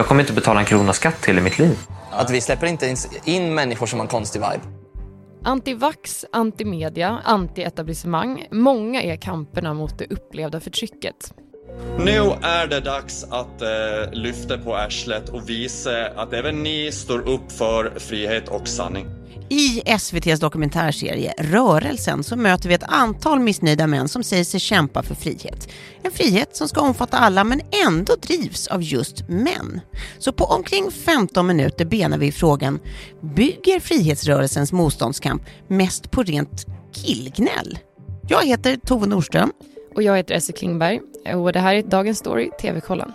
Jag 0.00 0.06
kommer 0.06 0.20
inte 0.20 0.32
betala 0.32 0.60
en 0.60 0.66
krona 0.66 0.92
skatt 0.92 1.22
till 1.22 1.38
i 1.38 1.40
mitt 1.40 1.58
liv. 1.58 1.78
Att 2.10 2.30
vi 2.30 2.40
släpper 2.40 2.66
inte 2.66 2.86
ens 2.86 3.08
in 3.24 3.54
människor 3.54 3.86
som 3.86 3.98
har 3.98 4.04
en 4.04 4.10
konstig 4.10 4.40
vibe. 4.40 4.60
Antivax, 5.44 6.24
antimedia, 6.32 7.18
antietablissemang. 7.24 8.46
Många 8.50 9.02
är 9.02 9.16
kamperna 9.16 9.74
mot 9.74 9.98
det 9.98 10.04
upplevda 10.04 10.60
förtrycket. 10.60 11.34
Nu 11.98 12.18
är 12.42 12.66
det 12.66 12.80
dags 12.80 13.24
att 13.24 13.62
eh, 13.62 14.12
lyfta 14.12 14.58
på 14.58 14.76
arslet 14.76 15.28
och 15.28 15.48
visa 15.48 16.06
att 16.06 16.32
även 16.32 16.62
ni 16.62 16.92
står 16.92 17.28
upp 17.28 17.52
för 17.52 17.98
frihet 17.98 18.48
och 18.48 18.68
sanning. 18.68 19.19
I 19.48 19.82
SVTs 19.86 20.40
dokumentärserie 20.40 21.34
Rörelsen 21.38 22.24
så 22.24 22.36
möter 22.36 22.68
vi 22.68 22.74
ett 22.74 22.82
antal 22.88 23.40
missnöjda 23.40 23.86
män 23.86 24.08
som 24.08 24.22
säger 24.22 24.44
sig 24.44 24.60
kämpa 24.60 25.02
för 25.02 25.14
frihet. 25.14 25.68
En 26.02 26.10
frihet 26.10 26.56
som 26.56 26.68
ska 26.68 26.80
omfatta 26.80 27.18
alla 27.18 27.44
men 27.44 27.60
ändå 27.86 28.16
drivs 28.16 28.66
av 28.66 28.82
just 28.82 29.28
män. 29.28 29.80
Så 30.18 30.32
på 30.32 30.44
omkring 30.44 30.90
15 30.90 31.46
minuter 31.46 31.84
benar 31.84 32.18
vi 32.18 32.32
frågan, 32.32 32.78
bygger 33.36 33.80
frihetsrörelsens 33.80 34.72
motståndskamp 34.72 35.42
mest 35.68 36.10
på 36.10 36.22
rent 36.22 36.66
killgnäll? 36.92 37.78
Jag 38.28 38.46
heter 38.46 38.76
Tove 38.76 39.06
Norström. 39.06 39.52
Och 39.94 40.02
jag 40.02 40.16
heter 40.16 40.34
Esse 40.34 40.52
Klingberg 40.52 41.00
och 41.34 41.52
det 41.52 41.60
här 41.60 41.74
är 41.74 41.82
Dagens 41.82 42.18
Story, 42.18 42.50
TV-kollen. 42.60 43.12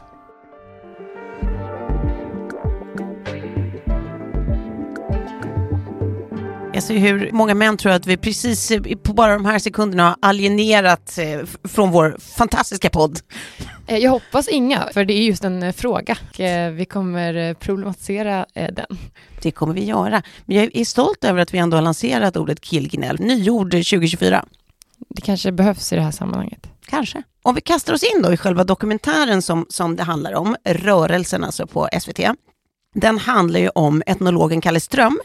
Ser 6.81 6.97
hur 6.97 7.31
många 7.31 7.53
män 7.53 7.77
tror 7.77 7.91
att 7.91 8.07
vi 8.07 8.17
precis 8.17 8.71
på 9.03 9.13
bara 9.13 9.33
de 9.33 9.45
här 9.45 9.59
sekunderna 9.59 10.03
har 10.03 10.17
alienerat 10.21 11.17
eh, 11.17 11.39
från 11.63 11.91
vår 11.91 12.17
fantastiska 12.38 12.89
podd. 12.89 13.20
Eh, 13.88 13.97
jag 13.97 14.11
hoppas 14.11 14.47
inga, 14.47 14.89
för 14.93 15.05
det 15.05 15.13
är 15.13 15.21
just 15.21 15.43
en 15.43 15.63
eh, 15.63 15.71
fråga. 15.71 16.17
Vi 16.73 16.85
kommer 16.89 17.53
problematisera 17.53 18.45
den. 18.53 18.97
Det 19.41 19.52
kommer 19.52 19.73
vi 19.73 19.85
göra. 19.85 20.22
Men 20.45 20.58
jag 20.58 20.69
är 20.73 20.85
stolt 20.85 21.23
över 21.23 21.41
att 21.41 21.53
vi 21.53 21.58
ändå 21.58 21.77
har 21.77 21.81
lanserat 21.81 22.38
ordet 22.38 22.61
killgnäll, 22.61 23.19
nyord 23.19 23.72
2024. 23.72 24.45
Det 25.09 25.22
kanske 25.22 25.52
behövs 25.52 25.94
i 25.94 25.95
det 25.95 26.02
här 26.02 26.11
sammanhanget. 26.11 26.67
Kanske. 26.85 27.23
Om 27.44 27.55
vi 27.55 27.61
kastar 27.61 27.94
oss 27.94 28.03
in 28.03 28.22
då 28.22 28.33
i 28.33 28.38
själva 28.38 28.63
dokumentären 28.63 29.41
som, 29.41 29.66
som 29.69 29.95
det 29.95 30.03
handlar 30.03 30.33
om, 30.33 30.55
rörelsen 30.63 31.44
alltså 31.44 31.67
på 31.67 31.89
SVT. 32.00 32.19
Den 32.95 33.17
handlar 33.17 33.59
ju 33.59 33.69
om 33.69 34.03
etnologen 34.05 34.61
Kalle 34.61 34.79
Ström. 34.79 35.19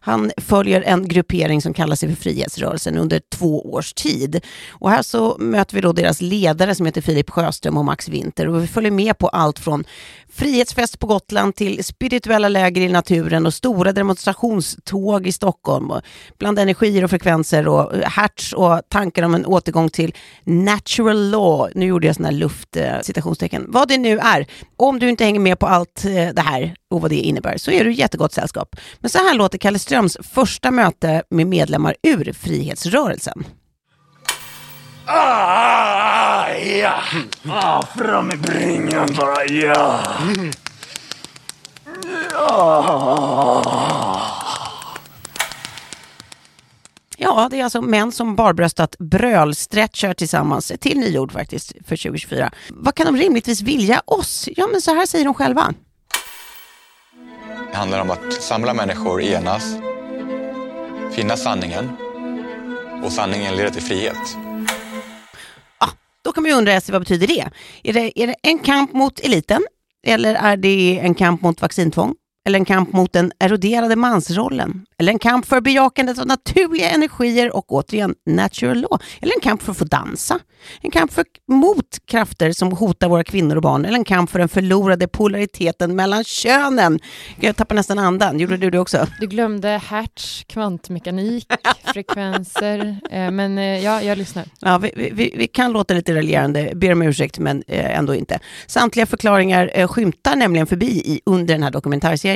Han 0.00 0.32
följer 0.36 0.82
en 0.82 1.08
gruppering 1.08 1.62
som 1.62 1.74
kallar 1.74 1.96
sig 1.96 2.08
för 2.08 2.22
Frihetsrörelsen 2.22 2.98
under 2.98 3.20
två 3.34 3.72
års 3.72 3.92
tid. 3.92 4.44
Och 4.70 4.90
här 4.90 5.02
så 5.02 5.36
möter 5.38 5.74
vi 5.74 5.80
då 5.80 5.92
deras 5.92 6.20
ledare 6.20 6.74
som 6.74 6.86
heter 6.86 7.00
Filip 7.00 7.30
Sjöström 7.30 7.76
och 7.76 7.84
Max 7.84 8.08
Winter 8.08 8.48
och 8.48 8.62
vi 8.62 8.66
följer 8.66 8.90
med 8.90 9.18
på 9.18 9.28
allt 9.28 9.58
från 9.58 9.84
frihetsfest 10.32 10.98
på 10.98 11.06
Gotland 11.06 11.54
till 11.54 11.84
spirituella 11.84 12.48
läger 12.48 12.82
i 12.82 12.88
naturen 12.88 13.46
och 13.46 13.54
stora 13.54 13.92
demonstrationståg 13.92 15.26
i 15.26 15.32
Stockholm. 15.32 15.90
Och 15.90 16.02
bland 16.38 16.58
energier 16.58 17.04
och 17.04 17.10
frekvenser 17.10 17.68
och 17.68 17.92
hertz 18.04 18.52
och 18.52 18.80
tankar 18.88 19.22
om 19.22 19.34
en 19.34 19.46
återgång 19.46 19.88
till 19.88 20.14
natural 20.44 21.30
law. 21.30 21.70
Nu 21.74 21.86
gjorde 21.86 22.06
jag 22.06 22.16
sådana 22.16 22.32
här 22.32 22.38
luft, 22.38 22.76
eh, 22.76 23.00
citationstecken. 23.02 23.66
Vad 23.68 23.88
det 23.88 23.98
nu 23.98 24.18
är. 24.18 24.46
Om 24.76 24.98
du 24.98 25.08
inte 25.08 25.24
hänger 25.24 25.40
med 25.40 25.58
på 25.58 25.66
allt 25.66 26.04
eh, 26.04 26.12
det 26.12 26.42
här 26.42 26.74
och 26.90 27.00
vad 27.00 27.10
det 27.10 27.16
innebär 27.16 27.58
så 27.58 27.70
är 27.70 27.84
du 27.84 27.92
jättegott 27.92 28.32
sällskap. 28.32 28.76
Men 28.98 29.10
så 29.10 29.18
här 29.18 29.34
låter 29.34 29.58
Kalle 29.58 29.78
Ströms 29.78 30.16
första 30.22 30.70
möte 30.70 31.22
med 31.30 31.46
medlemmar 31.46 31.96
ur 32.02 32.32
frihetsrörelsen. 32.32 33.44
Ah, 35.06 36.48
ja! 36.48 37.00
Ah, 37.48 37.82
fram 37.86 38.26
med 38.26 38.40
bringan 38.40 39.08
bara, 39.16 39.44
ja! 39.44 40.00
Ja, 47.18 47.48
det 47.50 47.60
är 47.60 47.64
alltså 47.64 47.82
män 47.82 48.12
som 48.12 48.36
barbröstat 48.36 48.96
brölstretchar 48.98 50.14
tillsammans, 50.14 50.72
till 50.80 50.98
nyord 50.98 51.32
faktiskt, 51.32 51.72
för 51.72 51.96
2024. 51.96 52.52
Vad 52.68 52.94
kan 52.94 53.06
de 53.06 53.16
rimligtvis 53.16 53.62
vilja 53.62 54.02
oss? 54.04 54.48
Ja, 54.56 54.66
men 54.72 54.80
så 54.80 54.94
här 54.94 55.06
säger 55.06 55.24
de 55.24 55.34
själva. 55.34 55.74
Det 57.76 57.80
handlar 57.80 58.00
om 58.00 58.10
att 58.10 58.32
samla 58.32 58.74
människor, 58.74 59.22
enas, 59.22 59.76
finna 61.12 61.36
sanningen 61.36 61.90
och 63.04 63.12
sanningen 63.12 63.56
leder 63.56 63.70
till 63.70 63.82
frihet. 63.82 64.36
Ah, 65.78 65.88
då 66.22 66.32
kan 66.32 66.42
man 66.42 66.50
ju 66.50 66.56
undra, 66.56 66.80
vad 66.88 67.00
betyder 67.00 67.26
det? 67.26 67.50
Är, 67.82 67.92
det? 67.92 68.22
är 68.22 68.26
det 68.26 68.34
en 68.42 68.58
kamp 68.58 68.92
mot 68.92 69.20
eliten? 69.20 69.66
Eller 70.06 70.34
är 70.34 70.56
det 70.56 70.98
en 70.98 71.14
kamp 71.14 71.42
mot 71.42 71.62
vaccintvång? 71.62 72.14
Eller 72.46 72.58
en 72.58 72.64
kamp 72.64 72.92
mot 72.92 73.12
den 73.12 73.32
eroderade 73.38 73.96
mansrollen? 73.96 74.86
Eller 74.98 75.12
en 75.12 75.18
kamp 75.18 75.46
för 75.46 75.60
bejakandet 75.60 76.18
av 76.18 76.26
naturliga 76.26 76.90
energier 76.90 77.56
och 77.56 77.72
återigen 77.72 78.14
natural 78.26 78.80
law? 78.80 78.98
Eller 79.20 79.34
en 79.34 79.40
kamp 79.40 79.62
för 79.62 79.72
att 79.72 79.78
få 79.78 79.84
dansa? 79.84 80.38
En 80.80 80.90
kamp 80.90 81.12
för, 81.12 81.24
mot 81.48 81.98
krafter 82.06 82.52
som 82.52 82.72
hotar 82.72 83.08
våra 83.08 83.24
kvinnor 83.24 83.56
och 83.56 83.62
barn? 83.62 83.84
Eller 83.84 83.98
en 83.98 84.04
kamp 84.04 84.30
för 84.30 84.38
den 84.38 84.48
förlorade 84.48 85.08
polariteten 85.08 85.96
mellan 85.96 86.24
könen? 86.24 86.98
Jag 87.40 87.56
tappar 87.56 87.74
nästan 87.74 87.98
andan. 87.98 88.40
Gjorde 88.40 88.56
du 88.56 88.70
det 88.70 88.78
också? 88.78 89.06
Du 89.20 89.26
glömde 89.26 89.68
hertz, 89.68 90.44
kvantmekanik, 90.48 91.46
frekvenser. 91.84 92.98
Eh, 93.10 93.30
men 93.30 93.58
eh, 93.58 93.84
ja, 93.84 94.02
jag 94.02 94.18
lyssnar. 94.18 94.44
Ja, 94.60 94.78
vi, 94.78 95.10
vi, 95.12 95.34
vi 95.36 95.46
kan 95.46 95.72
låta 95.72 95.94
lite 95.94 96.14
raljerande, 96.14 96.72
ber 96.74 96.92
om 96.92 97.02
ursäkt, 97.02 97.38
men 97.38 97.62
eh, 97.66 97.98
ändå 97.98 98.14
inte. 98.14 98.38
Samtliga 98.66 99.06
förklaringar 99.06 99.86
skymtar 99.86 100.36
nämligen 100.36 100.66
förbi 100.66 100.86
i, 100.86 101.20
under 101.26 101.54
den 101.54 101.62
här 101.62 101.70
dokumentärserien. 101.70 102.35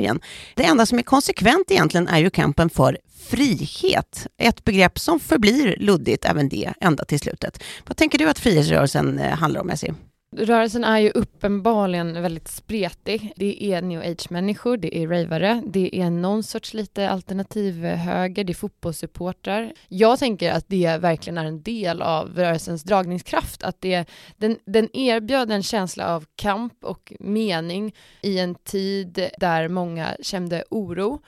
Det 0.54 0.64
enda 0.64 0.86
som 0.86 0.98
är 0.98 1.02
konsekvent 1.02 1.70
egentligen 1.70 2.08
är 2.08 2.18
ju 2.18 2.30
kampen 2.30 2.70
för 2.70 2.98
frihet. 3.28 4.26
Ett 4.38 4.64
begrepp 4.64 4.98
som 4.98 5.20
förblir 5.20 5.76
luddigt 5.80 6.24
även 6.24 6.48
det 6.48 6.72
ända 6.80 7.04
till 7.04 7.18
slutet. 7.18 7.62
Vad 7.86 7.96
tänker 7.96 8.18
du 8.18 8.28
att 8.28 8.38
frihetsrörelsen 8.38 9.18
eh, 9.18 9.36
handlar 9.36 9.60
om, 9.60 9.70
Essie? 9.70 9.94
Rörelsen 10.36 10.84
är 10.84 10.98
ju 10.98 11.10
uppenbarligen 11.10 12.22
väldigt 12.22 12.48
spretig. 12.48 13.32
Det 13.36 13.64
är 13.64 13.82
new 13.82 14.00
age-människor, 14.00 14.76
det 14.76 14.98
är 14.98 15.08
ravare, 15.08 15.62
det 15.66 16.00
är 16.00 16.10
någon 16.10 16.42
sorts 16.42 16.74
lite 16.74 17.10
alternativ 17.10 17.86
eh, 17.86 17.96
höger, 17.96 18.44
det 18.44 18.52
är 18.52 18.54
fotbollssupportrar. 18.54 19.72
Jag 19.88 20.18
tänker 20.18 20.52
att 20.52 20.64
det 20.68 20.96
verkligen 21.00 21.38
är 21.38 21.44
en 21.44 21.62
del 21.62 22.02
av 22.02 22.34
rörelsens 22.36 22.82
dragningskraft, 22.82 23.62
att 23.62 23.80
det, 23.80 24.04
den, 24.36 24.56
den 24.64 24.96
erbjöd 24.96 25.50
en 25.50 25.62
känsla 25.62 26.14
av 26.14 26.24
kamp 26.36 26.84
och 26.84 27.12
mening 27.20 27.94
i 28.22 28.38
en 28.38 28.54
tid 28.54 29.30
där 29.38 29.68
många 29.68 30.16
kände 30.22 30.64
oro 30.70 31.22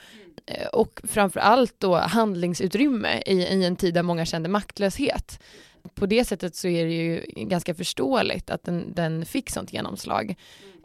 eh, 0.47 0.67
och 0.67 1.01
framför 1.05 1.41
allt 1.41 1.75
då 1.79 1.97
handlingsutrymme 1.97 3.23
i, 3.27 3.33
i 3.33 3.65
en 3.65 3.77
tid 3.77 3.95
där 3.95 4.03
många 4.03 4.25
kände 4.25 4.49
maktlöshet 4.49 5.41
på 5.95 6.07
det 6.07 6.25
sättet 6.25 6.57
så 6.57 6.69
är 6.69 6.85
det 6.85 6.93
ju 6.93 7.25
ganska 7.37 7.75
förståeligt 7.75 8.51
att 8.51 8.65
den, 8.65 8.93
den 8.95 9.25
fick 9.25 9.51
sånt 9.51 9.73
genomslag. 9.73 10.35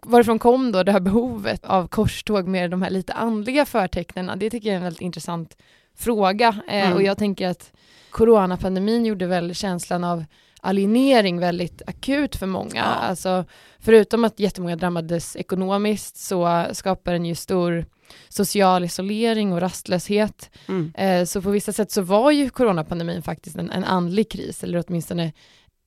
Varifrån 0.02 0.40
kom 0.40 0.72
då 0.72 0.84
det 0.84 0.92
här 0.92 1.00
behovet 1.00 1.66
av 1.66 1.88
korståg 1.88 2.48
med 2.48 2.72
de 2.72 2.82
här 2.82 2.90
lite 2.90 3.14
andliga 3.14 3.66
förtecknen? 3.66 4.40
Det 4.40 4.50
tycker 4.50 4.68
jag 4.68 4.74
är 4.74 4.78
en 4.78 4.84
väldigt 4.84 5.02
intressant 5.02 5.58
fråga 5.96 6.48
eh, 6.68 6.86
mm. 6.86 6.94
och 6.94 7.04
jag 7.04 7.18
tänker 7.18 7.48
att 7.48 7.74
coronapandemin 8.10 9.06
gjorde 9.06 9.26
väl 9.28 9.56
känslan 9.56 10.04
av 10.04 10.26
alienering 10.62 11.40
väldigt 11.40 11.82
akut 11.88 12.36
för 12.36 12.46
många. 12.46 12.76
Ja. 12.76 12.84
Alltså, 12.84 13.46
förutom 13.80 14.24
att 14.24 14.40
jättemånga 14.40 14.76
drabbades 14.76 15.36
ekonomiskt 15.36 16.18
så 16.18 16.66
skapar 16.72 17.14
den 17.14 17.26
ju 17.26 17.36
stor 17.36 17.86
social 18.30 18.84
isolering 18.84 19.54
och 19.54 19.62
rastlöshet. 19.62 20.50
Mm. 20.68 20.94
Eh, 20.98 21.26
så 21.26 21.42
på 21.42 21.50
vissa 21.50 21.74
sätt 21.74 21.92
så 21.92 22.02
var 22.02 22.32
ju 22.32 22.50
coronapandemin 22.50 23.22
faktiskt 23.22 23.56
en, 23.56 23.72
en 23.72 23.84
andlig 23.84 24.32
kris, 24.32 24.64
eller 24.64 24.84
åtminstone 24.88 25.34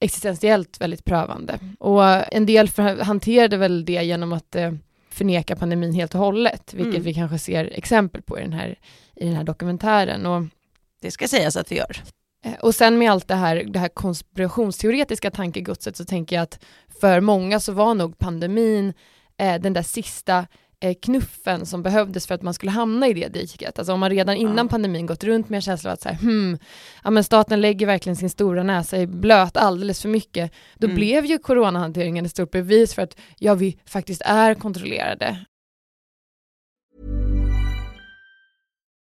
existentiellt 0.01 0.81
väldigt 0.81 1.05
prövande. 1.05 1.59
Och 1.79 2.35
en 2.35 2.47
del 2.47 2.69
för, 2.69 3.03
hanterade 3.03 3.57
väl 3.57 3.85
det 3.85 4.03
genom 4.05 4.33
att 4.33 4.55
eh, 4.55 4.73
förneka 5.11 5.57
pandemin 5.57 5.93
helt 5.93 6.15
och 6.15 6.21
hållet, 6.21 6.75
vilket 6.75 6.95
mm. 6.95 7.03
vi 7.03 7.15
kanske 7.15 7.39
ser 7.39 7.65
exempel 7.65 8.23
på 8.23 8.39
i 8.39 8.43
den 8.43 8.53
här, 8.53 8.79
i 9.17 9.25
den 9.25 9.37
här 9.37 9.45
dokumentären. 9.45 10.27
Och, 10.27 10.43
det 11.03 11.11
ska 11.11 11.29
sägas 11.29 11.57
att 11.57 11.73
vi 11.73 11.77
gör. 11.77 12.03
Eh, 12.45 12.55
och 12.61 12.75
sen 12.75 12.99
med 12.99 13.11
allt 13.11 13.29
det 13.29 13.35
här, 13.35 13.65
det 13.65 13.79
här 13.79 13.89
konspirationsteoretiska 13.89 15.31
tankegodset 15.31 15.97
så 15.97 16.05
tänker 16.05 16.37
jag 16.37 16.43
att 16.43 16.65
för 17.01 17.21
många 17.21 17.61
så 17.61 17.73
var 17.73 17.95
nog 17.95 18.19
pandemin 18.19 18.93
eh, 19.39 19.61
den 19.61 19.73
där 19.73 19.83
sista 19.83 20.47
knuffen 21.03 21.67
som 21.67 21.83
behövdes 21.83 22.27
för 22.27 22.35
att 22.35 22.43
man 22.43 22.55
skulle 22.55 22.73
hamna 22.73 23.09
i 23.09 23.13
det 23.15 23.29
diket. 23.29 23.79
Alltså 23.79 23.93
om 23.93 24.01
man 24.01 24.11
redan 24.11 24.37
innan 24.37 24.57
ja. 24.57 24.69
pandemin 24.69 25.07
gått 25.07 25.25
runt 25.25 25.49
med 25.49 25.57
en 25.57 25.63
känsla 25.63 25.91
av 25.91 25.95
att 25.95 26.03
så 26.03 26.09
här, 26.09 26.17
hmm, 26.17 26.59
ja, 27.05 27.11
men 27.11 27.25
staten 27.25 27.61
lägger 27.61 27.87
verkligen 27.87 28.17
sin 28.17 28.31
stora 28.31 28.63
näsa 28.63 28.99
i 28.99 29.07
blöt 29.07 29.57
alldeles 29.57 30.03
för 30.03 30.09
mycket, 30.09 30.53
då 30.79 30.87
mm. 30.87 30.95
blev 30.95 31.27
ju 31.27 31.39
coronahanteringen 31.39 32.25
ett 32.27 32.31
stort 32.31 32.51
bevis 32.51 32.95
för 32.95 33.03
att 33.03 33.17
ja, 33.39 33.55
vi 33.55 33.79
faktiskt 33.87 34.23
är 34.25 34.55
kontrollerade 34.55 35.39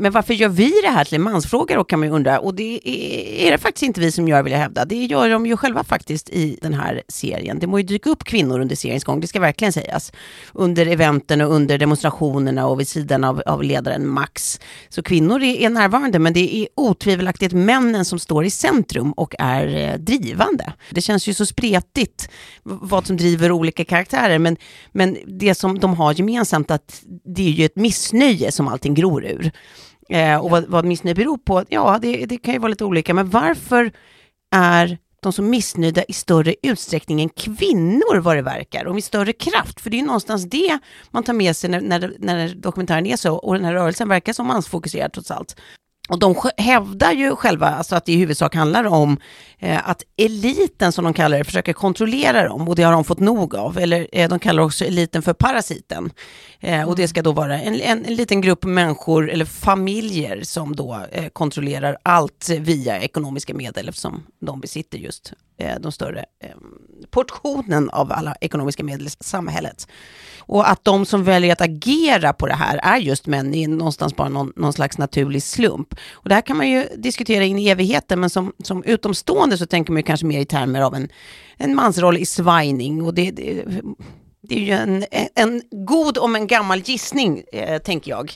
Men 0.00 0.12
varför 0.12 0.34
gör 0.34 0.48
vi 0.48 0.72
det 0.82 0.88
här 0.88 1.04
till 1.04 1.14
en 1.14 1.22
mansfråga 1.22 1.76
då 1.76 1.84
kan 1.84 1.98
man 1.98 2.08
ju 2.08 2.14
undra. 2.14 2.40
Och 2.40 2.54
det 2.54 2.80
är, 2.84 3.46
är 3.46 3.50
det 3.50 3.58
faktiskt 3.58 3.82
inte 3.82 4.00
vi 4.00 4.12
som 4.12 4.28
gör 4.28 4.42
vill 4.42 4.52
jag 4.52 4.60
hävda. 4.60 4.84
Det 4.84 5.04
gör 5.04 5.28
de 5.28 5.46
ju 5.46 5.56
själva 5.56 5.84
faktiskt 5.84 6.30
i 6.30 6.58
den 6.62 6.74
här 6.74 7.02
serien. 7.08 7.58
Det 7.58 7.66
må 7.66 7.78
ju 7.78 7.84
dyka 7.84 8.10
upp 8.10 8.24
kvinnor 8.24 8.60
under 8.60 8.76
seriens 8.76 9.04
gång, 9.04 9.20
det 9.20 9.26
ska 9.26 9.40
verkligen 9.40 9.72
sägas. 9.72 10.12
Under 10.52 10.86
eventen 10.86 11.40
och 11.40 11.54
under 11.54 11.78
demonstrationerna 11.78 12.66
och 12.66 12.80
vid 12.80 12.88
sidan 12.88 13.24
av, 13.24 13.42
av 13.46 13.62
ledaren 13.62 14.08
Max. 14.08 14.60
Så 14.88 15.02
kvinnor 15.02 15.42
är, 15.42 15.54
är 15.54 15.70
närvarande 15.70 16.18
men 16.18 16.32
det 16.32 16.56
är 16.56 16.68
otvivelaktigt 16.76 17.52
männen 17.52 18.04
som 18.04 18.18
står 18.18 18.44
i 18.44 18.50
centrum 18.50 19.12
och 19.12 19.34
är 19.38 19.92
eh, 19.92 19.98
drivande. 19.98 20.72
Det 20.90 21.00
känns 21.00 21.26
ju 21.26 21.34
så 21.34 21.46
spretigt 21.46 22.30
vad 22.62 23.06
som 23.06 23.16
driver 23.16 23.52
olika 23.52 23.84
karaktärer 23.84 24.38
men, 24.38 24.56
men 24.92 25.16
det 25.26 25.54
som 25.54 25.78
de 25.78 25.94
har 25.94 26.12
gemensamt 26.12 26.70
att 26.70 27.02
det 27.24 27.42
är 27.42 27.50
ju 27.50 27.64
ett 27.64 27.76
missnöje 27.76 28.52
som 28.52 28.68
allting 28.68 28.94
gror 28.94 29.24
ur. 29.24 29.52
Eh, 30.10 30.36
och 30.36 30.50
vad, 30.50 30.64
vad 30.66 30.84
missnöje 30.84 31.14
beror 31.14 31.38
på, 31.38 31.64
ja 31.68 31.98
det, 32.02 32.26
det 32.26 32.36
kan 32.36 32.54
ju 32.54 32.60
vara 32.60 32.70
lite 32.70 32.84
olika, 32.84 33.14
men 33.14 33.30
varför 33.30 33.92
är 34.54 34.98
de 35.22 35.32
som 35.32 35.50
missnöjda 35.50 36.04
i 36.04 36.12
större 36.12 36.54
utsträckning 36.62 37.20
än 37.20 37.28
kvinnor 37.28 38.18
vad 38.18 38.36
det 38.36 38.42
verkar 38.42 38.84
och 38.84 38.94
med 38.94 39.04
större 39.04 39.32
kraft? 39.32 39.80
För 39.80 39.90
det 39.90 39.96
är 39.96 39.98
ju 39.98 40.06
någonstans 40.06 40.44
det 40.44 40.78
man 41.10 41.24
tar 41.24 41.32
med 41.32 41.56
sig 41.56 41.70
när, 41.70 41.80
när, 41.80 42.14
när 42.18 42.54
dokumentären 42.54 43.06
är 43.06 43.16
så 43.16 43.34
och 43.34 43.54
den 43.54 43.64
här 43.64 43.72
rörelsen 43.72 44.08
verkar 44.08 44.32
så 44.32 44.44
mansfokuserad 44.44 45.12
trots 45.12 45.30
allt. 45.30 45.56
Och 46.10 46.18
de 46.18 46.34
hävdar 46.56 47.12
ju 47.12 47.36
själva 47.36 47.66
alltså 47.66 47.96
att 47.96 48.04
det 48.04 48.12
i 48.12 48.16
huvudsak 48.16 48.54
handlar 48.54 48.84
om 48.84 49.18
eh, 49.58 49.88
att 49.88 50.02
eliten, 50.16 50.92
som 50.92 51.04
de 51.04 51.14
kallar 51.14 51.38
det, 51.38 51.44
försöker 51.44 51.72
kontrollera 51.72 52.48
dem 52.48 52.68
och 52.68 52.76
det 52.76 52.82
har 52.82 52.92
de 52.92 53.04
fått 53.04 53.18
nog 53.18 53.54
av. 53.54 53.78
Eller 53.78 54.08
eh, 54.12 54.28
de 54.28 54.38
kallar 54.38 54.62
också 54.62 54.84
eliten 54.84 55.22
för 55.22 55.32
parasiten. 55.32 56.10
Eh, 56.60 56.88
och 56.88 56.96
det 56.96 57.08
ska 57.08 57.22
då 57.22 57.32
vara 57.32 57.60
en, 57.60 57.80
en, 57.80 58.04
en 58.04 58.14
liten 58.14 58.40
grupp 58.40 58.64
människor 58.64 59.30
eller 59.30 59.44
familjer 59.44 60.42
som 60.42 60.76
då 60.76 61.00
eh, 61.12 61.28
kontrollerar 61.28 61.98
allt 62.02 62.48
via 62.48 63.00
ekonomiska 63.00 63.54
medel 63.54 63.88
eftersom 63.88 64.22
de 64.40 64.60
besitter 64.60 64.98
just 64.98 65.32
Eh, 65.60 65.80
de 65.80 65.92
större 65.92 66.24
eh, 66.44 66.50
portionen 67.10 67.90
av 67.90 68.12
alla 68.12 68.34
ekonomiska 68.40 68.84
medel 68.84 69.06
i 69.06 69.10
samhället. 69.20 69.88
Och 70.38 70.70
att 70.70 70.84
de 70.84 71.06
som 71.06 71.24
väljer 71.24 71.52
att 71.52 71.60
agera 71.60 72.32
på 72.32 72.46
det 72.46 72.54
här 72.54 72.80
är 72.82 72.96
just 72.96 73.26
män 73.26 73.54
i 73.54 73.66
någonstans 73.66 74.16
bara 74.16 74.28
någon, 74.28 74.52
någon 74.56 74.72
slags 74.72 74.98
naturlig 74.98 75.42
slump. 75.42 75.94
Och 76.10 76.28
det 76.28 76.34
här 76.34 76.42
kan 76.42 76.56
man 76.56 76.68
ju 76.70 76.88
diskutera 76.96 77.44
in 77.44 77.58
i 77.58 77.68
evigheten, 77.68 78.20
men 78.20 78.30
som, 78.30 78.52
som 78.64 78.84
utomstående 78.84 79.58
så 79.58 79.66
tänker 79.66 79.92
man 79.92 79.98
ju 79.98 80.02
kanske 80.02 80.26
mer 80.26 80.40
i 80.40 80.44
termer 80.44 80.80
av 80.80 80.94
en, 80.94 81.08
en 81.56 81.74
mansroll 81.74 82.16
i 82.16 82.26
svajning. 82.26 83.02
Och 83.02 83.14
det, 83.14 83.30
det, 83.30 83.64
det 84.42 84.54
är 84.54 84.60
ju 84.60 84.72
en, 84.72 85.04
en 85.34 85.62
god 85.70 86.18
om 86.18 86.36
en 86.36 86.46
gammal 86.46 86.80
gissning, 86.80 87.42
eh, 87.52 87.78
tänker 87.78 88.10
jag. 88.10 88.34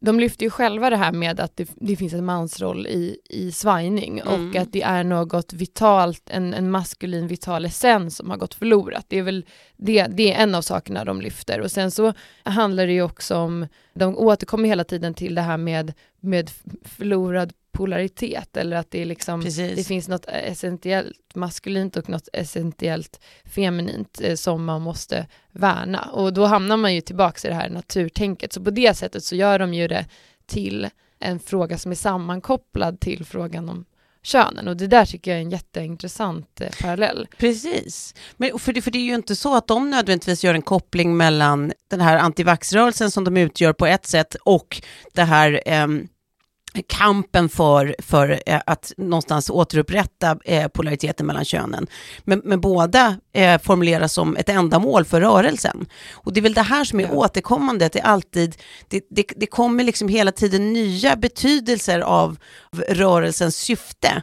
De 0.00 0.20
lyfter 0.20 0.44
ju 0.44 0.50
själva 0.50 0.90
det 0.90 0.96
här 0.96 1.12
med 1.12 1.40
att 1.40 1.56
det, 1.56 1.70
det 1.76 1.96
finns 1.96 2.12
en 2.12 2.24
mansroll 2.24 2.86
i, 2.86 3.18
i 3.30 3.52
svajning 3.52 4.18
Mm. 4.20 4.50
och 4.50 4.56
att 4.56 4.72
det 4.72 4.82
är 4.82 5.04
något 5.04 5.52
vitalt, 5.52 6.30
en, 6.30 6.54
en 6.54 6.70
maskulin 6.70 7.26
vital 7.26 7.64
essens 7.64 8.16
som 8.16 8.30
har 8.30 8.36
gått 8.36 8.54
förlorat. 8.54 9.04
Det 9.08 9.18
är 9.18 9.22
väl 9.22 9.46
det, 9.76 10.06
det 10.06 10.32
är 10.32 10.42
en 10.42 10.54
av 10.54 10.62
sakerna 10.62 11.04
de 11.04 11.20
lyfter. 11.20 11.60
Och 11.60 11.70
sen 11.70 11.90
så 11.90 12.12
handlar 12.42 12.86
det 12.86 12.92
ju 12.92 13.02
också 13.02 13.36
om, 13.36 13.66
de 13.94 14.16
återkommer 14.18 14.68
hela 14.68 14.84
tiden 14.84 15.14
till 15.14 15.34
det 15.34 15.42
här 15.42 15.56
med, 15.56 15.92
med 16.20 16.50
förlorad 16.84 17.52
polaritet 17.78 18.56
eller 18.56 18.76
att 18.76 18.90
det 18.90 19.02
är 19.02 19.06
liksom, 19.06 19.42
Precis. 19.42 19.76
det 19.76 19.84
finns 19.84 20.08
något 20.08 20.24
essentiellt 20.28 21.34
maskulint 21.34 21.96
och 21.96 22.08
något 22.08 22.28
essentiellt 22.32 23.20
feminint 23.44 24.20
eh, 24.22 24.34
som 24.34 24.64
man 24.64 24.82
måste 24.82 25.26
värna. 25.52 26.00
Och 26.12 26.32
då 26.32 26.44
hamnar 26.44 26.76
man 26.76 26.94
ju 26.94 27.00
tillbaka 27.00 27.48
i 27.48 27.50
det 27.50 27.56
här 27.56 27.68
naturtänket. 27.68 28.52
Så 28.52 28.64
på 28.64 28.70
det 28.70 28.96
sättet 28.96 29.24
så 29.24 29.36
gör 29.36 29.58
de 29.58 29.74
ju 29.74 29.88
det 29.88 30.06
till 30.46 30.88
en 31.18 31.40
fråga 31.40 31.78
som 31.78 31.90
är 31.90 31.96
sammankopplad 31.96 33.00
till 33.00 33.24
frågan 33.24 33.68
om 33.68 33.84
könen. 34.22 34.68
Och 34.68 34.76
det 34.76 34.86
där 34.86 35.04
tycker 35.04 35.30
jag 35.30 35.38
är 35.38 35.42
en 35.42 35.50
jätteintressant 35.50 36.60
eh, 36.60 36.70
parallell. 36.82 37.28
Precis. 37.38 38.14
Men 38.36 38.58
för 38.58 38.72
det, 38.72 38.82
för 38.82 38.90
det 38.90 38.98
är 38.98 39.02
ju 39.02 39.14
inte 39.14 39.36
så 39.36 39.56
att 39.56 39.66
de 39.66 39.90
nödvändigtvis 39.90 40.44
gör 40.44 40.54
en 40.54 40.62
koppling 40.62 41.16
mellan 41.16 41.72
den 41.88 42.00
här 42.00 42.18
antivaxrörelsen 42.18 43.10
som 43.10 43.24
de 43.24 43.36
utgör 43.36 43.72
på 43.72 43.86
ett 43.86 44.06
sätt 44.06 44.34
och 44.34 44.82
det 45.12 45.24
här 45.24 45.62
ehm, 45.66 46.08
kampen 46.86 47.48
för, 47.48 47.96
för 47.98 48.42
eh, 48.46 48.60
att 48.66 48.92
någonstans 48.96 49.50
återupprätta 49.50 50.38
eh, 50.44 50.68
polariteten 50.68 51.26
mellan 51.26 51.44
könen. 51.44 51.86
Men, 52.24 52.42
men 52.44 52.60
båda 52.60 53.16
eh, 53.32 53.60
formuleras 53.60 54.12
som 54.12 54.36
ett 54.36 54.48
ändamål 54.48 55.04
för 55.04 55.20
rörelsen. 55.20 55.86
Och 56.12 56.32
det 56.32 56.40
är 56.40 56.42
väl 56.42 56.54
det 56.54 56.62
här 56.62 56.84
som 56.84 57.00
är 57.00 57.04
Ja. 57.04 57.12
återkommande, 57.12 57.86
att 57.86 57.92
det 57.92 58.00
alltid, 58.00 58.56
det, 58.88 59.06
det, 59.10 59.26
det 59.36 59.46
kommer 59.46 59.84
liksom 59.84 60.08
hela 60.08 60.32
tiden 60.32 60.72
nya 60.72 61.16
betydelser 61.16 62.00
av 62.00 62.36
rörelsens 62.88 63.56
syfte, 63.56 64.22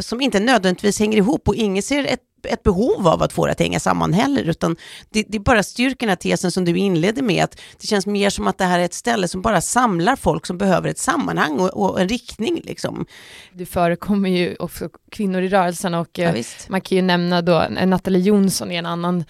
som 0.00 0.20
inte 0.20 0.40
nödvändigtvis 0.40 0.98
hänger 0.98 1.18
ihop 1.18 1.48
och 1.48 1.54
ingen 1.54 1.82
ser 1.82 2.04
ett 2.04 2.20
ett 2.44 2.62
behov 2.62 3.08
av 3.08 3.22
att 3.22 3.32
få 3.32 3.46
det 3.46 3.52
att 3.52 3.60
hänga 3.60 3.80
samman 3.80 4.12
heller, 4.12 4.42
utan 4.44 4.76
det, 5.10 5.24
det 5.28 5.36
är 5.38 5.40
bara 5.40 5.62
styrkan 5.62 6.10
i 6.10 6.16
tesen 6.16 6.50
som 6.50 6.64
du 6.64 6.76
inledde 6.78 7.22
med, 7.22 7.44
att 7.44 7.60
det 7.80 7.86
känns 7.86 8.06
mer 8.06 8.30
som 8.30 8.48
att 8.48 8.58
det 8.58 8.64
här 8.64 8.78
är 8.78 8.84
ett 8.84 8.94
ställe 8.94 9.28
som 9.28 9.42
bara 9.42 9.60
samlar 9.60 10.16
folk 10.16 10.46
som 10.46 10.58
behöver 10.58 10.88
ett 10.88 10.98
sammanhang 10.98 11.60
och, 11.60 11.70
och 11.90 12.00
en 12.00 12.08
riktning. 12.08 12.60
Liksom. 12.64 13.06
Det 13.52 13.66
förekommer 13.66 14.28
ju 14.30 14.56
också 14.58 14.88
kvinnor 15.10 15.42
i 15.42 15.48
rörelsen 15.48 15.94
och 15.94 16.08
Ja, 16.18 16.24
eh, 16.24 16.32
visst. 16.32 16.68
man 16.68 16.80
kan 16.80 16.96
ju 16.96 17.02
nämna 17.02 17.42
då 17.42 17.60
eh, 17.62 17.86
Nathalie 17.86 18.22
Jonsson 18.22 18.70
är 18.70 18.78
en 18.78 18.86
annan 18.86 19.24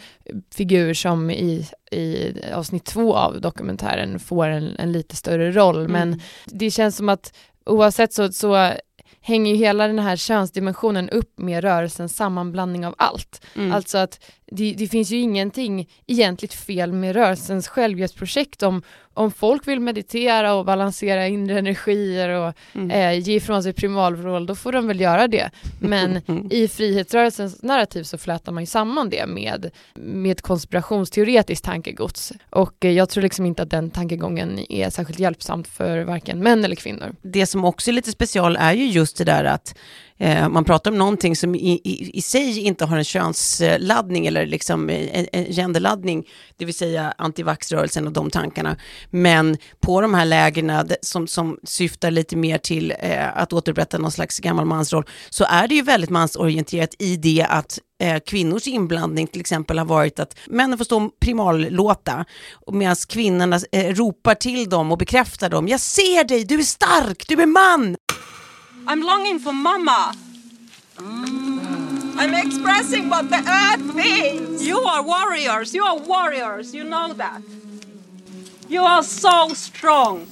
figur 0.55 0.95
som 0.95 1.31
i, 1.31 1.69
i 1.93 2.33
avsnitt 2.55 2.85
två 2.85 3.15
av 3.17 3.41
dokumentären 3.41 4.19
får 4.19 4.47
en, 4.47 4.77
en 4.79 4.93
lite 4.93 5.17
större 5.17 5.53
roll. 5.53 5.89
Men 5.89 6.09
Mm. 6.09 6.21
det 6.47 6.71
känns 6.71 6.97
som 6.97 7.09
att 7.09 7.33
oavsett 7.67 8.13
så, 8.13 8.33
så 8.33 8.73
hänger 9.21 9.53
ju 9.53 9.59
hela 9.59 9.87
den 9.87 9.99
här 9.99 10.17
könsdimensionen 10.17 11.11
upp 11.11 11.39
med 11.39 11.65
rörelsens 11.65 12.17
sammanblandning 12.17 12.87
av 12.87 12.95
allt. 12.99 13.47
Mm. 13.57 13.73
Alltså 13.73 13.99
att 13.99 14.25
det, 14.47 14.73
det 14.73 14.89
finns 14.89 15.11
ju 15.11 15.17
ingenting 15.17 15.89
egentligt 16.07 16.55
fel 16.55 16.93
med 16.93 17.17
rörelsens 17.17 17.69
självhjälpsprojekt 17.69 18.63
om, 18.63 18.83
om 19.21 19.31
folk 19.33 19.69
vill 19.69 19.81
meditera 19.81 20.55
och 20.55 20.65
balansera 20.65 21.27
inre 21.29 21.59
energier 21.59 22.29
och 22.29 22.55
Mm. 22.73 22.91
eh, 22.91 23.19
ge 23.29 23.35
ifrån 23.37 23.63
sig 23.63 23.73
primalvrål, 23.73 24.47
då 24.47 24.55
får 24.55 24.73
de 24.73 24.87
väl 24.87 25.01
göra 25.01 25.29
det. 25.29 25.51
Men 25.81 26.21
i 26.51 26.69
frihetsrörelsens 26.69 27.63
narrativ 27.63 28.03
så 28.03 28.19
flätar 28.19 28.53
man 28.53 28.63
ju 28.63 28.67
samman 28.67 29.11
det 29.11 29.27
med, 29.27 29.71
med 29.95 30.41
konspirationsteoretiskt 30.43 31.65
tankegods. 31.65 32.33
Och 32.51 32.85
eh, 32.85 32.91
jag 32.91 33.09
tror 33.09 33.23
liksom 33.23 33.47
inte 33.47 33.63
att 33.63 33.71
den 33.71 33.91
tankegången 33.91 34.73
är 34.73 34.91
särskilt 34.91 35.19
hjälpsamt 35.19 35.69
för 35.69 36.05
varken 36.05 36.39
män 36.43 36.65
eller 36.65 36.77
kvinnor. 36.77 37.15
det 37.23 37.47
som 37.47 37.65
också 37.65 37.91
är 37.91 37.93
lite 37.93 38.11
special 38.11 38.57
är 38.57 38.73
ju 38.73 38.87
just 38.87 39.17
det 39.19 39.25
där 39.25 39.45
att 39.45 39.75
eh, 40.19 40.49
man 40.49 40.65
pratar 40.65 40.91
om 40.91 40.99
någonting 40.99 41.37
som 41.37 41.55
i, 41.55 41.81
i, 41.85 42.19
i 42.19 42.23
sig 42.23 42.59
inte 42.59 42.85
har 42.85 42.97
en 42.97 43.05
könsladdning 43.05 44.27
eller 44.27 44.47
liksom 44.47 44.91
en, 44.91 45.27
en 45.33 45.45
genderladdning, 45.45 46.29
det 46.57 46.65
vill 46.65 46.75
säga 46.75 47.15
antivaxrörelsen 47.19 48.07
och 48.07 48.13
de 48.13 48.31
tankarna. 48.31 48.77
Men 49.11 49.57
på 49.81 50.01
de 50.01 50.15
här 50.15 50.25
lägena 50.25 50.87
som, 51.03 51.27
som 51.27 51.59
syftar 51.65 52.11
lite 52.11 52.37
mer 52.37 52.59
till 52.59 52.95
eh, 52.99 53.39
att 53.39 53.53
återupprätta 53.53 53.99
någon 53.99 54.13
slags 54.13 54.39
gammal 54.39 54.65
mansroll, 54.65 55.05
så 55.31 55.45
är 55.45 55.69
det 55.69 55.75
ju 55.75 55.83
väldigt 55.83 56.11
mansorienterat 56.11 56.95
i 56.99 57.17
det 57.17 57.47
att 57.49 57.79
eh, 58.03 58.21
kvinnors 58.27 58.67
inblandning 58.67 59.27
till 59.27 59.41
exempel 59.41 59.79
har 59.79 59.87
varit 59.87 60.21
att 60.21 60.37
männen 60.47 60.79
får 60.79 60.85
stå 60.85 61.05
och 61.05 61.21
primallåta 61.21 62.25
medan 62.73 62.97
kvinnorna 63.09 63.61
eh, 63.73 63.95
ropar 63.95 64.35
till 64.35 64.69
dem 64.69 64.93
och 64.93 64.99
bekräftar 64.99 65.51
dem. 65.51 65.69
Jag 65.69 65.81
ser 65.81 66.25
dig, 66.25 66.45
du 66.45 66.59
är 66.59 66.63
stark, 66.63 67.25
du 67.29 67.43
är 67.43 67.47
man! 67.47 67.97
I'm 68.87 69.05
longing 69.05 69.41
for 69.41 69.53
mamma. 69.53 70.15
Mm. 70.99 71.61
I'm 72.21 72.35
expressing 72.35 73.09
what 73.09 73.31
the 73.31 73.37
earth 73.37 73.95
means. 73.95 74.63
You 74.67 74.79
are 74.79 75.03
warriors. 75.03 75.75
You 75.75 75.85
are 75.85 75.99
warriors. 75.99 76.75
You 76.75 76.85
know 76.85 77.15
that. 77.15 77.41
You 78.71 78.85
are 78.85 79.03
so 79.03 79.55
strong. 79.55 80.27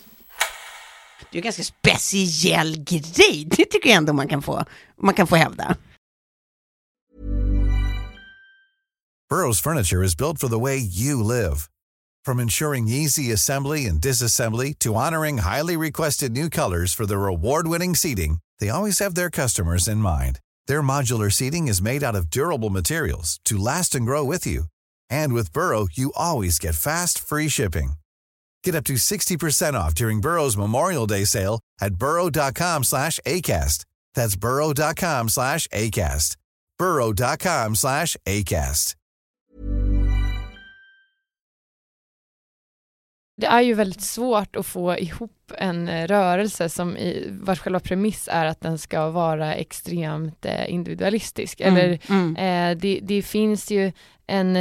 Det 1.30 1.38
är 1.38 1.40
en 1.40 1.44
ganska 1.44 1.64
speciell 1.64 2.84
grej, 2.84 3.44
det 3.50 3.64
tycker 3.64 3.88
jag 3.88 3.96
ändå 3.96 4.12
man 4.12 4.28
kan 4.28 4.42
få, 4.42 4.64
man 5.02 5.14
kan 5.14 5.26
få 5.26 5.36
hävda. 5.36 5.76
Burrow's 9.30 9.60
furniture 9.60 10.04
is 10.04 10.16
built 10.16 10.38
for 10.38 10.48
the 10.48 10.58
way 10.58 10.78
you 10.78 11.22
live. 11.22 11.68
From 12.24 12.40
ensuring 12.40 12.88
easy 12.88 13.32
assembly 13.32 13.86
and 13.86 14.00
disassembly 14.00 14.74
to 14.78 14.94
honoring 14.94 15.38
highly 15.38 15.76
requested 15.76 16.32
new 16.32 16.48
colors 16.48 16.94
for 16.94 17.06
their 17.06 17.26
award-winning 17.26 17.94
seating, 17.94 18.38
they 18.58 18.70
always 18.70 19.00
have 19.00 19.14
their 19.14 19.30
customers 19.30 19.88
in 19.88 19.98
mind. 19.98 20.38
Their 20.66 20.82
modular 20.82 21.30
seating 21.30 21.68
is 21.68 21.82
made 21.82 22.02
out 22.02 22.16
of 22.16 22.30
durable 22.30 22.70
materials 22.70 23.38
to 23.44 23.58
last 23.58 23.94
and 23.94 24.06
grow 24.06 24.24
with 24.24 24.46
you. 24.46 24.64
And 25.10 25.34
with 25.34 25.52
Burrow, 25.52 25.88
you 25.92 26.12
always 26.16 26.58
get 26.58 26.74
fast, 26.74 27.18
free 27.18 27.48
shipping. 27.48 27.97
Get 28.64 28.74
up 28.74 28.84
to 28.84 28.94
60% 28.94 29.74
off 29.74 29.94
during 29.94 30.20
Burrow's 30.20 30.56
Memorial 30.56 31.06
Day 31.06 31.24
sale 31.24 31.60
at 31.80 31.94
burrow.com 31.94 32.84
slash 32.84 33.20
ACAST. 33.26 33.84
That's 34.14 34.36
burrow.com 34.36 35.28
slash 35.28 35.66
ACAST. 35.68 36.36
burrow.com 36.78 37.74
slash 37.74 38.16
ACAST. 38.26 38.94
Det 43.40 43.46
är 43.46 43.60
ju 43.60 43.74
väldigt 43.74 44.02
svårt 44.02 44.56
att 44.56 44.66
få 44.66 44.98
ihop 44.98 45.52
en 45.58 45.88
eh, 45.88 46.06
rörelse 46.06 46.68
som 46.68 46.96
i, 46.96 47.28
vars 47.30 47.60
själva 47.60 47.80
premiss 47.80 48.28
är 48.32 48.46
att 48.46 48.60
den 48.60 48.78
ska 48.78 49.10
vara 49.10 49.54
extremt 49.54 50.46
eh, 50.46 50.72
individualistisk. 50.72 51.60
Mm, 51.60 51.76
Eller 51.76 51.98
mm. 52.08 52.36
Eh, 52.36 52.78
det, 52.80 53.00
det 53.02 53.22
finns 53.22 53.70
ju 53.70 53.92
en, 54.26 54.56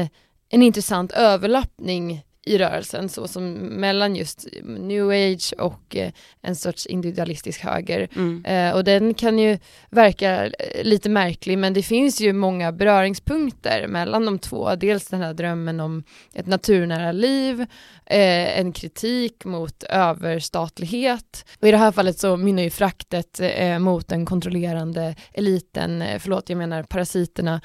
en 0.50 0.64
intressant 0.64 1.12
överlappning 1.12 2.24
i 2.48 2.58
rörelsen 2.58 3.10
så 3.10 3.28
som 3.28 3.54
mellan 3.54 4.16
just 4.16 4.48
new 4.64 5.10
age 5.10 5.54
och 5.58 5.96
eh, 5.96 6.12
en 6.42 6.56
sorts 6.56 6.86
individualistisk 6.86 7.64
höger. 7.64 8.08
Mm. 8.16 8.46
Eh, 8.46 8.76
och 8.76 8.84
den 8.84 9.14
kan 9.14 9.40
ju 9.40 9.58
verka 9.90 10.46
eh, 10.46 10.84
lite 10.84 11.10
märklig 11.10 11.58
men 11.58 11.74
det 11.74 11.84
finns 11.84 12.22
ju 12.22 12.34
många 12.34 12.72
beröringspunkter 12.72 13.88
mellan 13.88 14.26
de 14.26 14.40
två. 14.40 14.76
Dels 14.76 15.08
den 15.08 15.22
här 15.22 15.34
drömmen 15.34 15.80
om 15.80 16.04
ett 16.34 16.48
naturnära 16.48 17.12
liv, 17.12 17.62
eh, 18.06 18.60
en 18.60 18.72
kritik 18.72 19.46
mot 19.46 19.84
överstatlighet 19.84 21.46
och 21.62 21.68
i 21.68 21.72
det 21.72 21.78
här 21.78 21.92
fallet 21.92 22.20
så 22.20 22.38
mynnar 22.38 22.64
ju 22.64 22.70
fraktet 22.70 23.42
mot 23.80 24.08
den 24.08 24.26
kontrollerande 24.26 25.16
eliten, 25.34 26.04
förlåt 26.20 26.50
jag 26.50 26.58
menar 26.58 26.84
parasiterna, 26.84 27.62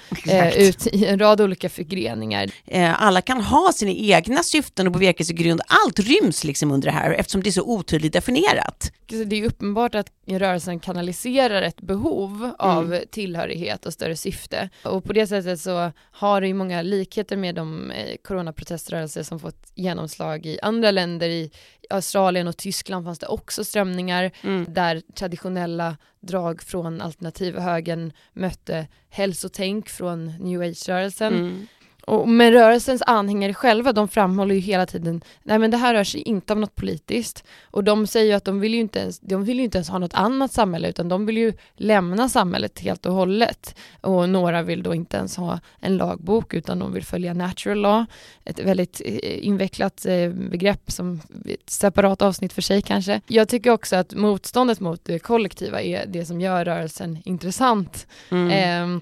ut 0.57 0.87
i 0.87 1.07
en 1.07 1.19
rad 1.19 1.41
olika 1.41 1.69
förgreningar. 1.69 2.51
Alla 2.97 3.21
kan 3.21 3.41
ha 3.41 3.73
sina 3.73 3.91
egna 3.91 4.43
syften 4.43 4.72
och 4.79 4.93
bevekelsegrund. 4.93 5.61
Allt 5.67 5.99
ryms 5.99 6.45
liksom 6.45 6.71
under 6.73 6.88
det 6.88 6.95
här 6.95 7.11
eftersom 7.11 7.43
det 7.43 7.50
är 7.50 7.52
så 7.52 7.62
otydligt 7.62 8.12
definierat. 8.12 8.93
Det 9.26 9.37
är 9.37 9.47
uppenbart 9.47 9.95
att 9.95 10.12
rörelsen 10.26 10.81
kanaliserar 10.81 11.62
ett 11.62 11.81
behov 11.81 12.50
av 12.59 12.99
tillhörighet 13.11 13.87
och 13.87 13.93
större 13.93 14.17
syfte. 14.17 14.71
Och 14.85 15.05
på 15.05 15.12
det 15.12 15.26
sättet 15.26 15.61
så 15.61 15.93
har 15.99 16.41
det 16.41 16.47
ju 16.47 16.55
många 16.55 16.83
likheter 16.83 17.37
med 17.37 17.55
de 17.55 17.91
eh, 17.91 18.17
coronaproteströrelser 18.25 19.23
som 19.23 19.41
fått 19.41 19.73
genomslag 19.75 20.47
i 20.47 20.59
andra 20.62 20.91
länder. 20.91 21.29
I 21.29 21.50
Australien 21.91 22.49
och 22.49 22.57
Tyskland 22.57 23.05
fanns 23.05 23.19
det 23.19 23.26
också 23.26 23.64
strömningar 23.64 24.31
där 24.69 25.02
traditionella 25.14 25.97
drag 26.21 26.62
från 26.62 27.00
alternativa 27.00 27.61
högern 27.61 28.12
mötte 28.33 28.87
hälsotänk 29.11 29.88
från 29.88 30.26
new 30.26 30.61
age-rörelsen. 30.61 31.35
Mm. 31.35 31.67
Och, 32.06 32.28
men 32.28 32.52
rörelsens 32.52 33.02
anhängare 33.06 33.54
själva, 33.54 33.92
de 33.92 34.09
framhåller 34.09 34.54
ju 34.54 34.61
hela 34.61 34.87
tiden, 34.87 35.23
nej 35.42 35.59
men 35.59 35.71
det 35.71 35.76
här 35.76 35.94
rör 35.94 36.04
sig 36.04 36.21
inte 36.21 36.52
om 36.52 36.61
något 36.61 36.75
politiskt. 36.75 37.44
Och 37.62 37.85
de 37.85 38.06
säger 38.06 38.26
ju 38.26 38.32
att 38.32 38.44
de 38.44 38.61
vill 38.61 38.75
ju 38.75 38.80
inte 38.80 38.99
ens, 38.99 39.21
de 39.21 39.44
vill 39.44 39.59
ju 39.59 39.64
inte 39.64 39.78
ens 39.78 39.88
ha 39.88 39.99
något 39.99 40.14
annat 40.14 40.52
samhälle, 40.52 40.88
utan 40.88 41.09
de 41.09 41.26
vill 41.26 41.37
ju 41.37 41.52
lämna 41.76 42.28
samhället 42.28 42.80
helt 42.80 43.06
och 43.06 43.14
hållet. 43.14 43.76
Och 44.00 44.28
några 44.28 44.62
vill 44.62 44.82
då 44.82 44.94
inte 44.94 45.16
ens 45.16 45.37
ha 45.37 45.61
en 45.80 45.97
lagbok, 45.97 46.54
utan 46.54 46.78
de 46.78 46.92
vill 46.92 47.04
följa 47.04 47.35
natural 47.35 47.78
law, 47.78 48.04
ett 48.44 48.59
väldigt 48.59 49.00
eh, 49.04 49.47
invecklat 49.47 50.06
eh, 50.06 50.28
begrepp 50.30 50.90
som 50.90 51.21
ett 51.44 51.71
separat 51.71 52.23
avsnitt 52.23 52.52
för 52.52 52.62
sig 52.62 52.82
kanske. 52.82 53.21
Jag 53.26 53.49
tycker 53.49 53.71
också 53.71 53.97
att 53.97 54.14
motståndet 54.14 54.80
mot 54.80 55.04
det 55.04 55.18
kollektiva 55.18 55.82
är 55.82 56.06
det 56.06 56.25
som 56.25 56.40
gör 56.40 56.64
rörelsen 56.64 57.18
intressant. 57.25 58.06
Mm. 58.30 58.50
Ehm, 58.50 59.00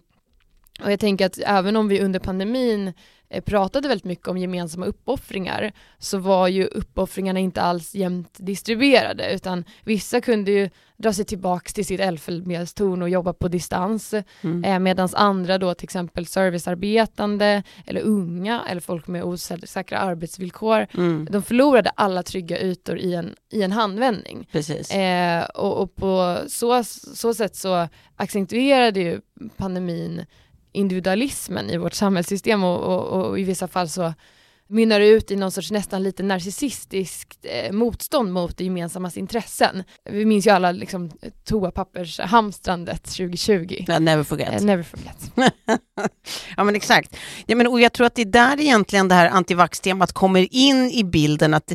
och 0.85 0.93
jag 0.93 1.01
tänker 1.01 1.27
att 1.27 1.39
även 1.39 1.77
om 1.77 1.89
vi 1.89 2.01
under 2.01 2.19
pandemin 2.21 2.93
eh, 3.29 3.43
pratade 3.45 3.89
väldigt 3.89 4.05
mycket 4.05 4.29
om 4.29 4.39
gemensamma 4.39 4.87
uppoffringar 4.87 5.73
så 5.99 6.19
var 6.19 6.49
ju 6.49 6.65
uppoffringarna 6.65 7.39
inte 7.41 7.63
alls 7.63 7.95
jämnt 7.95 8.37
distribuerade 8.39 9.35
utan 9.35 9.65
vissa 9.85 10.21
kunde 10.21 10.51
ju 10.51 10.71
dra 10.97 11.13
sig 11.13 11.25
tillbaks 11.25 11.75
till 11.75 11.87
sitt 11.87 12.01
elfenbenstorn 12.01 13.03
och 13.03 13.09
jobba 13.09 13.33
på 13.33 13.49
distans 13.49 14.15
Mm. 14.43 14.65
eh, 14.65 14.79
medan 14.79 15.09
andra 15.13 15.59
då 15.59 15.75
till 15.75 15.85
exempel 15.87 16.27
servicearbetande 16.27 17.63
eller 17.87 18.01
unga 18.01 18.63
eller 18.69 18.81
folk 18.81 19.07
med 19.07 19.25
osäkra 19.25 19.99
arbetsvillkor 19.99 20.87
Mm. 20.95 21.29
de 21.31 21.43
förlorade 21.43 21.91
alla 21.95 22.23
trygga 22.23 22.61
ytor 22.61 22.99
i 22.99 23.15
en, 23.15 23.35
i 23.53 23.63
en 23.63 23.73
handvändning. 23.73 24.49
Precis. 24.53 24.91
Eh, 24.91 25.45
och, 25.45 25.83
och 25.83 25.95
på 25.95 26.39
så, 26.49 26.85
så 26.85 27.35
sätt 27.35 27.57
så 27.57 27.89
accentuerade 28.17 29.01
ju 29.01 29.21
pandemin 29.57 30.25
individualismen 30.73 31.71
i 31.71 31.77
vårt 31.77 31.95
samhällssystem 31.95 32.65
och, 32.65 32.81
och, 32.81 33.29
och 33.29 33.39
i 33.39 33.45
vissa 33.45 33.69
fall 33.69 33.89
så 33.89 34.15
mynnar 34.71 35.01
ut 35.01 35.31
i 35.31 35.37
någon 35.37 35.51
sorts 35.51 35.71
nästan 35.71 36.03
lite 36.03 36.23
narcissistiskt 36.23 37.39
eh, 37.43 37.73
motstånd 37.73 38.33
mot 38.33 38.57
det 38.57 38.65
gemensammas 38.65 39.17
intressen. 39.17 39.85
Vi 40.11 40.25
minns 40.25 40.47
ju 40.47 40.51
alla 40.51 40.73
liksom 40.73 41.11
toapappershamstrandet 41.45 43.05
2020. 43.05 43.85
Ja, 43.87 43.99
never 43.99 44.25
forget. 44.25 44.61
Eh, 44.61 44.67
never 44.67 44.83
forget. 44.83 45.33
ja 46.57 46.65
men 46.65 46.77
exakt. 46.77 47.17
Ja, 47.47 47.57
men, 47.57 47.67
och 47.67 47.81
jag 47.81 47.93
tror 47.93 48.07
att 48.07 48.15
det 48.15 48.23
är 48.23 48.27
där 48.27 48.61
egentligen 48.61 49.09
det 49.09 49.15
här 49.15 49.29
antivax-temat 49.29 50.13
kommer 50.13 50.55
in 50.55 50.91
i 50.91 51.05
bilden. 51.05 51.55
Att, 51.55 51.73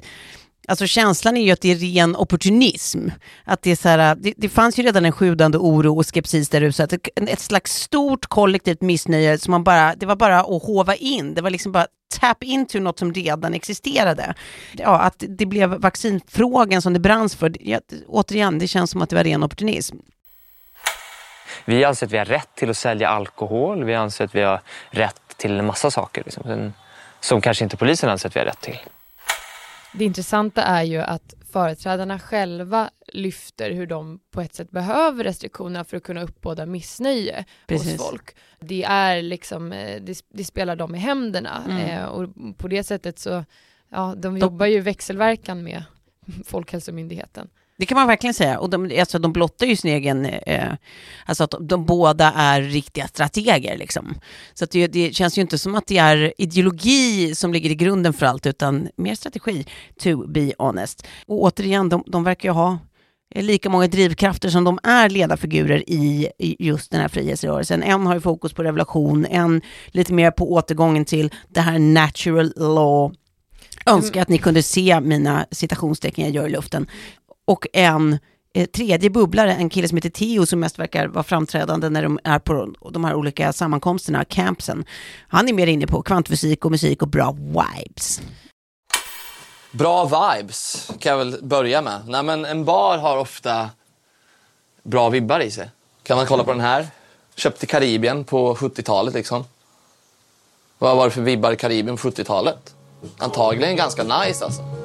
alltså 0.67 0.87
känslan 0.87 1.37
är 1.37 1.41
ju 1.41 1.51
att 1.51 1.61
det 1.61 1.71
är 1.71 1.75
ren 1.75 2.15
opportunism. 2.15 3.09
Att 3.43 3.61
det, 3.61 3.71
är 3.71 3.75
så 3.75 3.89
här, 3.89 4.11
äh, 4.11 4.15
det, 4.15 4.33
det 4.37 4.49
fanns 4.49 4.79
ju 4.79 4.83
redan 4.83 5.05
en 5.05 5.11
sjudande 5.11 5.57
oro 5.57 5.97
och 5.97 6.05
skepsis 6.13 6.49
där 6.49 6.61
ute. 6.61 6.83
Ett, 6.83 7.07
ett 7.15 7.39
slags 7.39 7.73
stort 7.73 8.25
kollektivt 8.25 8.81
missnöje 8.81 9.37
som 9.37 9.51
man 9.51 9.63
bara, 9.63 9.95
det 9.95 10.05
var 10.05 10.15
bara 10.15 10.39
att 10.39 10.63
hova 10.63 10.95
in. 10.95 11.33
Det 11.33 11.41
var 11.41 11.49
liksom 11.49 11.71
bara 11.71 11.87
tap 12.19 12.43
into 12.43 12.79
något 12.79 12.99
som 12.99 13.13
redan 13.13 13.53
existerade. 13.53 14.33
Ja, 14.71 14.99
att 14.99 15.23
det 15.27 15.45
blev 15.45 15.69
vaccinfrågan 15.69 16.81
som 16.81 16.93
det 16.93 16.99
branns 16.99 17.35
för. 17.35 17.53
Ja, 17.59 17.79
återigen, 18.07 18.59
det 18.59 18.67
känns 18.67 18.91
som 18.91 19.01
att 19.01 19.09
det 19.09 19.15
var 19.15 19.23
ren 19.23 19.43
opportunism. 19.43 19.97
Vi 21.65 21.83
anser 21.83 22.05
att 22.05 22.11
vi 22.11 22.17
har 22.17 22.25
rätt 22.25 22.49
till 22.55 22.69
att 22.69 22.77
sälja 22.77 23.09
alkohol. 23.09 23.83
Vi 23.83 23.95
anser 23.95 24.25
att 24.25 24.35
vi 24.35 24.41
har 24.41 24.61
rätt 24.89 25.21
till 25.37 25.59
en 25.59 25.65
massa 25.65 25.91
saker 25.91 26.23
liksom, 26.25 26.73
som 27.19 27.41
kanske 27.41 27.63
inte 27.63 27.77
polisen 27.77 28.09
anser 28.09 28.29
att 28.29 28.35
vi 28.35 28.39
har 28.39 28.45
rätt 28.45 28.61
till. 28.61 28.77
Det 29.97 30.05
intressanta 30.05 30.61
är 30.63 30.83
ju 30.83 30.97
att 30.97 31.33
företrädarna 31.51 32.19
själva 32.19 32.89
lyfter 33.07 33.71
hur 33.71 33.87
de 33.87 34.19
på 34.31 34.41
ett 34.41 34.55
sätt 34.55 34.71
behöver 34.71 35.23
restriktionerna 35.23 35.83
för 35.83 35.97
att 35.97 36.03
kunna 36.03 36.21
uppbåda 36.23 36.65
missnöje 36.65 37.45
Precis. 37.67 37.91
hos 37.91 38.09
folk. 38.09 38.35
Det 38.59 38.83
är 38.83 39.21
liksom, 39.21 39.71
eh, 39.71 40.01
det, 40.01 40.21
det 40.29 40.43
spelar 40.43 40.75
dem 40.75 40.95
i 40.95 40.97
händerna 40.97 41.63
Mm. 41.65 41.79
eh, 41.81 42.05
och 42.05 42.29
på 42.57 42.67
det 42.67 42.83
sättet 42.83 43.19
så, 43.19 43.45
ja, 43.89 44.13
de 44.17 44.37
jobbar 44.37 44.65
ju 44.65 44.79
växelverkan 44.79 45.63
med 45.63 45.83
Folkhälsomyndigheten. 46.45 47.49
Det 47.77 47.85
kan 47.85 47.95
man 47.95 48.07
verkligen 48.07 48.33
säga. 48.33 48.59
Och 48.59 48.69
de, 48.69 48.99
alltså, 48.99 49.19
de 49.19 49.33
blottar 49.33 49.65
ju 49.65 49.75
sin 49.75 49.91
egen... 49.91 50.25
Eh, 50.25 50.73
alltså 51.25 51.43
att 51.43 51.51
de, 51.51 51.67
de 51.67 51.85
båda 51.85 52.31
är 52.35 52.61
riktiga 52.61 53.07
strateger. 53.07 53.77
Liksom. 53.77 54.15
Så 54.53 54.63
att 54.63 54.71
det, 54.71 54.87
det 54.87 55.15
känns 55.15 55.37
ju 55.37 55.41
inte 55.41 55.57
som 55.57 55.75
att 55.75 55.87
det 55.87 55.97
är 55.97 56.33
ideologi 56.37 57.35
som 57.35 57.53
ligger 57.53 57.69
i 57.69 57.75
grunden 57.75 58.13
för 58.13 58.25
allt, 58.25 58.45
utan 58.45 58.89
mer 58.95 59.15
strategi, 59.15 59.65
to 59.99 60.27
be 60.27 60.53
honest. 60.57 61.07
Och 61.27 61.43
återigen, 61.43 61.89
de, 61.89 62.03
de 62.07 62.23
verkar 62.23 62.49
ju 62.49 62.53
ha 62.53 62.77
lika 63.35 63.69
många 63.69 63.87
drivkrafter 63.87 64.49
som 64.49 64.63
de 64.63 64.79
är 64.83 65.09
ledarfigurer 65.09 65.89
i 65.89 66.29
just 66.59 66.91
den 66.91 67.01
här 67.01 67.07
frihetsrörelsen. 67.07 67.83
En 67.83 68.05
har 68.05 68.13
ju 68.13 68.21
fokus 68.21 68.53
på 68.53 68.63
revolution, 68.63 69.25
en 69.25 69.61
lite 69.87 70.13
mer 70.13 70.31
på 70.31 70.51
återgången 70.53 71.05
till 71.05 71.33
det 71.49 71.61
här 71.61 71.79
natural 71.79 72.53
law. 72.55 73.15
Önskar 73.85 74.21
att 74.21 74.29
ni 74.29 74.37
kunde 74.37 74.63
se 74.63 74.99
mina 75.01 75.45
citationstecken 75.51 76.25
jag 76.25 76.33
gör 76.33 76.47
i 76.47 76.51
luften. 76.51 76.87
Och 77.45 77.67
en 77.73 78.19
eh, 78.53 78.65
tredje 78.65 79.09
bubblare, 79.09 79.53
en 79.53 79.69
kille 79.69 79.87
som 79.87 79.97
heter 79.97 80.09
Theo 80.09 80.45
som 80.45 80.59
mest 80.59 80.79
verkar 80.79 81.07
vara 81.07 81.23
framträdande 81.23 81.89
när 81.89 82.03
de 82.03 82.19
är 82.23 82.39
på 82.39 82.73
de 82.91 83.03
här 83.03 83.15
olika 83.15 83.53
sammankomsterna, 83.53 84.25
campsen. 84.25 84.85
Han 85.27 85.49
är 85.49 85.53
mer 85.53 85.67
inne 85.67 85.87
på 85.87 86.01
kvantfysik 86.01 86.65
och 86.65 86.71
musik 86.71 87.01
och 87.01 87.07
bra 87.07 87.31
vibes. 87.31 88.21
Bra 89.71 90.05
vibes 90.05 90.91
kan 90.99 91.09
jag 91.09 91.17
väl 91.17 91.39
börja 91.43 91.81
med. 91.81 92.01
Nej, 92.07 92.23
men 92.23 92.45
en 92.45 92.65
bar 92.65 92.97
har 92.97 93.17
ofta 93.17 93.69
bra 94.83 95.09
vibbar 95.09 95.39
i 95.39 95.51
sig. 95.51 95.69
Kan 96.03 96.17
man 96.17 96.25
kolla 96.25 96.43
på 96.43 96.51
den 96.51 96.61
här? 96.61 96.87
Köpt 97.35 97.63
i 97.63 97.67
Karibien 97.67 98.23
på 98.23 98.55
70-talet 98.55 99.13
liksom. 99.13 99.43
Vad 100.77 100.97
var 100.97 101.05
det 101.05 101.11
för 101.11 101.21
vibbar 101.21 101.51
i 101.51 101.55
Karibien 101.55 101.97
på 101.97 102.09
70-talet? 102.09 102.75
Antagligen 103.17 103.75
ganska 103.75 104.03
nice 104.03 104.45
alltså. 104.45 104.84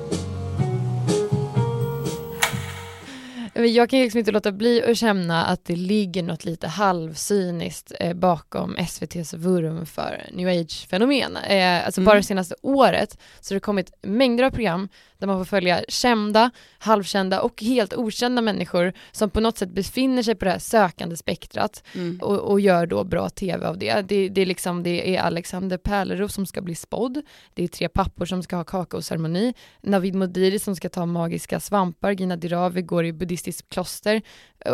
Jag 3.66 3.90
kan 3.90 4.00
liksom 4.00 4.18
inte 4.18 4.30
låta 4.30 4.52
bli 4.52 4.82
att 4.82 4.96
känna 4.96 5.46
att 5.46 5.64
det 5.64 5.76
ligger 5.76 6.22
något 6.22 6.44
lite 6.44 6.68
halvcyniskt 6.68 7.92
eh, 8.00 8.14
bakom 8.14 8.76
SVTs 8.76 9.34
vurm 9.34 9.86
för 9.86 10.26
new 10.32 10.48
age-fenomen. 10.48 11.36
Eh, 11.36 11.86
alltså 11.86 12.00
bara 12.00 12.16
det 12.16 12.22
senaste 12.22 12.54
året 12.62 13.18
så 13.40 13.54
har 13.54 13.56
det 13.56 13.60
kommit 13.60 13.92
mängder 14.02 14.44
av 14.44 14.50
program 14.50 14.88
där 15.20 15.26
man 15.26 15.38
får 15.38 15.44
följa 15.44 15.84
kända, 15.88 16.50
halvkända 16.78 17.40
och 17.40 17.62
helt 17.62 17.94
okända 17.94 18.42
människor 18.42 18.92
som 19.12 19.30
på 19.30 19.40
något 19.40 19.58
sätt 19.58 19.70
befinner 19.70 20.22
sig 20.22 20.34
på 20.34 20.44
det 20.44 20.50
här 20.50 20.58
sökande 20.58 21.16
spektrat 21.16 21.84
Mm. 21.94 22.18
och, 22.22 22.38
och 22.38 22.60
gör 22.60 22.86
då 22.86 23.04
bra 23.04 23.28
tv 23.28 23.66
av 23.66 23.78
det. 23.78 24.08
Det, 24.08 24.28
det, 24.28 24.40
är 24.40 24.46
liksom, 24.46 24.82
det 24.82 25.16
är 25.16 25.20
Alexander 25.22 25.78
Pärleroth 25.78 26.34
som 26.34 26.46
ska 26.46 26.60
bli 26.60 26.74
spådd, 26.74 27.22
det 27.54 27.64
är 27.64 27.68
tre 27.68 27.88
pappor 27.88 28.26
som 28.26 28.42
ska 28.42 28.56
ha 28.56 28.64
kakaoceremoni, 28.64 29.54
Navid 29.80 30.14
Modiri 30.14 30.58
som 30.58 30.76
ska 30.76 30.88
ta 30.88 31.06
magiska 31.06 31.60
svampar, 31.60 32.10
Gina 32.10 32.36
Dirawi 32.36 32.82
går 32.82 33.04
i 33.04 33.12
buddhistiskt 33.12 33.68
kloster 33.68 34.22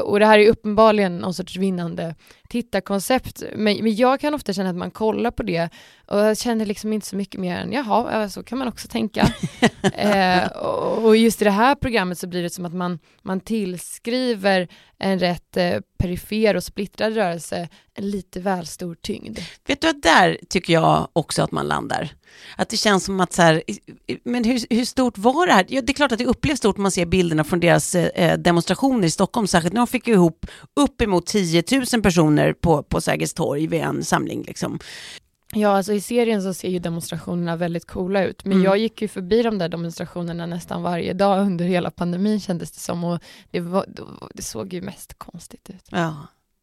och 0.04 0.20
det 0.20 0.26
här 0.26 0.38
är 0.38 0.48
uppenbarligen 0.48 1.18
någon 1.18 1.34
sorts 1.34 1.56
vinnande 1.56 2.14
tittarkoncept. 2.48 3.42
Men, 3.56 3.76
men 3.82 3.96
jag 3.96 4.20
kan 4.20 4.34
ofta 4.34 4.52
känna 4.52 4.70
att 4.70 4.76
man 4.76 4.90
kollar 4.90 5.30
på 5.30 5.42
det 5.42 5.68
och 6.06 6.18
jag 6.18 6.38
känner 6.38 6.66
liksom 6.66 6.92
inte 6.92 7.06
så 7.06 7.16
mycket 7.16 7.40
mer 7.40 7.56
än 7.56 7.72
jaha, 7.72 8.20
ja, 8.20 8.28
så 8.28 8.42
kan 8.42 8.58
man 8.58 8.68
också 8.68 8.88
tänka. 8.88 9.20
eh, 9.82 10.35
och, 10.44 11.04
och 11.04 11.16
just 11.16 11.42
i 11.42 11.44
det 11.44 11.50
här 11.50 11.74
programmet 11.74 12.18
så 12.18 12.26
blir 12.26 12.42
det 12.42 12.50
som 12.50 12.64
att 12.64 12.74
man, 12.74 12.98
man 13.22 13.40
tillskriver 13.40 14.68
en 14.98 15.18
rätt 15.18 15.56
eh, 15.56 15.80
perifer 15.98 16.56
och 16.56 16.64
splittrad 16.64 17.14
rörelse 17.14 17.68
en 17.94 18.10
lite 18.10 18.40
väl 18.40 18.66
stor 18.66 18.94
tyngd. 18.94 19.38
Vet 19.66 19.80
du 19.80 19.88
att 19.88 20.02
där 20.02 20.38
tycker 20.48 20.72
jag 20.72 21.08
också 21.12 21.42
att 21.42 21.52
man 21.52 21.66
landar. 21.66 22.10
Att 22.56 22.68
det 22.68 22.76
känns 22.76 23.04
som 23.04 23.20
att 23.20 23.32
så 23.32 23.42
här, 23.42 23.62
men 24.24 24.44
hur, 24.44 24.74
hur 24.74 24.84
stort 24.84 25.18
var 25.18 25.46
det 25.46 25.52
här? 25.52 25.66
Ja, 25.68 25.82
det 25.82 25.92
är 25.92 25.94
klart 25.94 26.12
att 26.12 26.18
det 26.18 26.26
upplevs 26.26 26.58
stort 26.58 26.76
när 26.76 26.82
man 26.82 26.90
ser 26.90 27.06
bilderna 27.06 27.44
från 27.44 27.60
deras 27.60 27.94
eh, 27.94 28.30
eh, 28.30 28.38
demonstrationer 28.38 29.06
i 29.06 29.10
Stockholm, 29.10 29.46
särskilt 29.46 29.74
när 29.74 29.80
de 29.80 29.86
fick 29.86 30.08
ihop 30.08 30.46
uppemot 30.76 31.26
10 31.26 31.62
000 31.92 32.02
personer 32.02 32.52
på, 32.52 32.82
på 32.82 33.00
Sergels 33.00 33.34
torg 33.34 33.66
vid 33.66 33.80
en 33.80 34.04
samling. 34.04 34.42
Liksom. 34.42 34.78
Ja, 35.60 35.76
alltså 35.76 35.92
i 35.92 36.00
serien 36.00 36.42
så 36.42 36.54
ser 36.54 36.68
ju 36.68 36.78
demonstrationerna 36.78 37.56
väldigt 37.56 37.86
coola 37.86 38.24
ut, 38.24 38.44
men 38.44 38.52
Mm. 38.52 38.64
jag 38.64 38.78
gick 38.78 39.02
ju 39.02 39.08
förbi 39.08 39.42
de 39.42 39.58
där 39.58 39.68
demonstrationerna 39.68 40.46
nästan 40.46 40.82
varje 40.82 41.12
dag 41.12 41.40
under 41.40 41.64
hela 41.64 41.90
pandemin 41.90 42.40
kändes 42.40 42.70
det 42.72 42.80
som 42.80 43.04
och 43.04 43.20
det, 43.50 43.60
var, 43.60 43.84
det 44.34 44.42
såg 44.42 44.72
ju 44.72 44.80
mest 44.82 45.18
konstigt 45.18 45.70
ut. 45.70 45.84
Ja. 45.90 46.16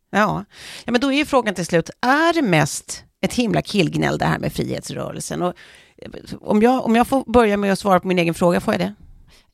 Ja. 0.10 0.46
ja, 0.86 0.92
men 0.92 1.02
då 1.02 1.12
är 1.12 1.18
ju 1.18 1.26
frågan 1.26 1.56
till 1.56 1.66
slut, 1.66 1.90
är 2.02 2.34
det 2.34 2.42
mest 2.42 3.04
ett 3.22 3.34
himla 3.34 3.62
killgnäll 3.62 4.18
det 4.18 4.26
här 4.26 4.40
med 4.40 4.54
frihetsrörelsen? 4.54 5.42
Och 5.42 5.54
eh, 5.98 6.12
om, 6.42 6.62
jag, 6.62 6.86
om 6.86 6.96
jag 6.96 7.08
får 7.08 7.24
börja 7.32 7.58
med 7.58 7.74
att 7.74 7.80
svara 7.80 8.00
på 8.00 8.08
min 8.08 8.20
egen 8.20 8.34
fråga, 8.34 8.60
får 8.60 8.74
jag 8.74 8.82
det? 8.82 8.94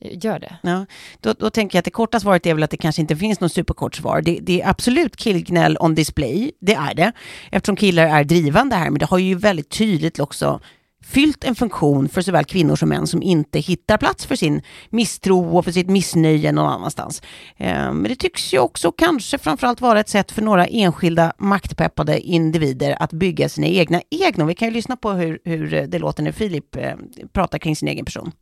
Gör 0.00 0.38
det. 0.38 0.56
Ja, 0.62 0.86
då, 1.20 1.32
då 1.32 1.50
tänker 1.50 1.76
jag 1.76 1.80
att 1.80 1.84
det 1.84 1.90
korta 1.90 2.20
svaret 2.20 2.46
är 2.46 2.54
väl 2.54 2.62
att 2.62 2.70
det 2.70 2.76
kanske 2.76 3.02
inte 3.02 3.16
finns 3.16 3.40
något 3.40 3.52
superkort 3.52 3.94
svar. 3.94 4.20
Det, 4.22 4.38
det 4.42 4.62
är 4.62 4.68
absolut 4.68 5.16
killgnäll 5.16 5.76
on 5.80 5.94
display, 5.94 6.52
det 6.60 6.74
är 6.74 6.94
det, 6.94 7.12
eftersom 7.50 7.76
killar 7.76 8.06
är 8.06 8.24
drivande 8.24 8.76
här, 8.76 8.90
men 8.90 8.98
det 8.98 9.06
har 9.06 9.18
ju 9.18 9.34
väldigt 9.34 9.70
tydligt 9.70 10.20
också 10.20 10.60
fyllt 11.02 11.44
en 11.44 11.54
funktion 11.54 12.08
för 12.08 12.22
såväl 12.22 12.44
kvinnor 12.44 12.76
som 12.76 12.88
män 12.88 13.06
som 13.06 13.22
inte 13.22 13.58
hittar 13.58 13.98
plats 13.98 14.26
för 14.26 14.36
sin 14.36 14.62
misstro 14.90 15.56
och 15.56 15.64
för 15.64 15.72
sitt 15.72 15.90
missnöje 15.90 16.52
någon 16.52 16.72
annanstans. 16.72 17.22
Eh, 17.56 17.92
men 17.92 18.02
det 18.02 18.16
tycks 18.16 18.54
ju 18.54 18.58
också 18.58 18.92
kanske 18.92 19.38
framförallt 19.38 19.80
vara 19.80 20.00
ett 20.00 20.08
sätt 20.08 20.32
för 20.32 20.42
några 20.42 20.66
enskilda 20.66 21.32
maktpeppade 21.38 22.20
individer 22.20 22.96
att 23.02 23.12
bygga 23.12 23.48
sina 23.48 23.66
egna 23.66 24.02
egna. 24.10 24.44
Vi 24.44 24.54
kan 24.54 24.68
ju 24.68 24.74
lyssna 24.74 24.96
på 24.96 25.10
hur, 25.10 25.38
hur 25.44 25.86
det 25.86 25.98
låter 25.98 26.22
när 26.22 26.32
Filip 26.32 26.76
eh, 26.76 26.94
pratar 27.32 27.58
kring 27.58 27.76
sin 27.76 27.88
egen 27.88 28.04
person. 28.04 28.32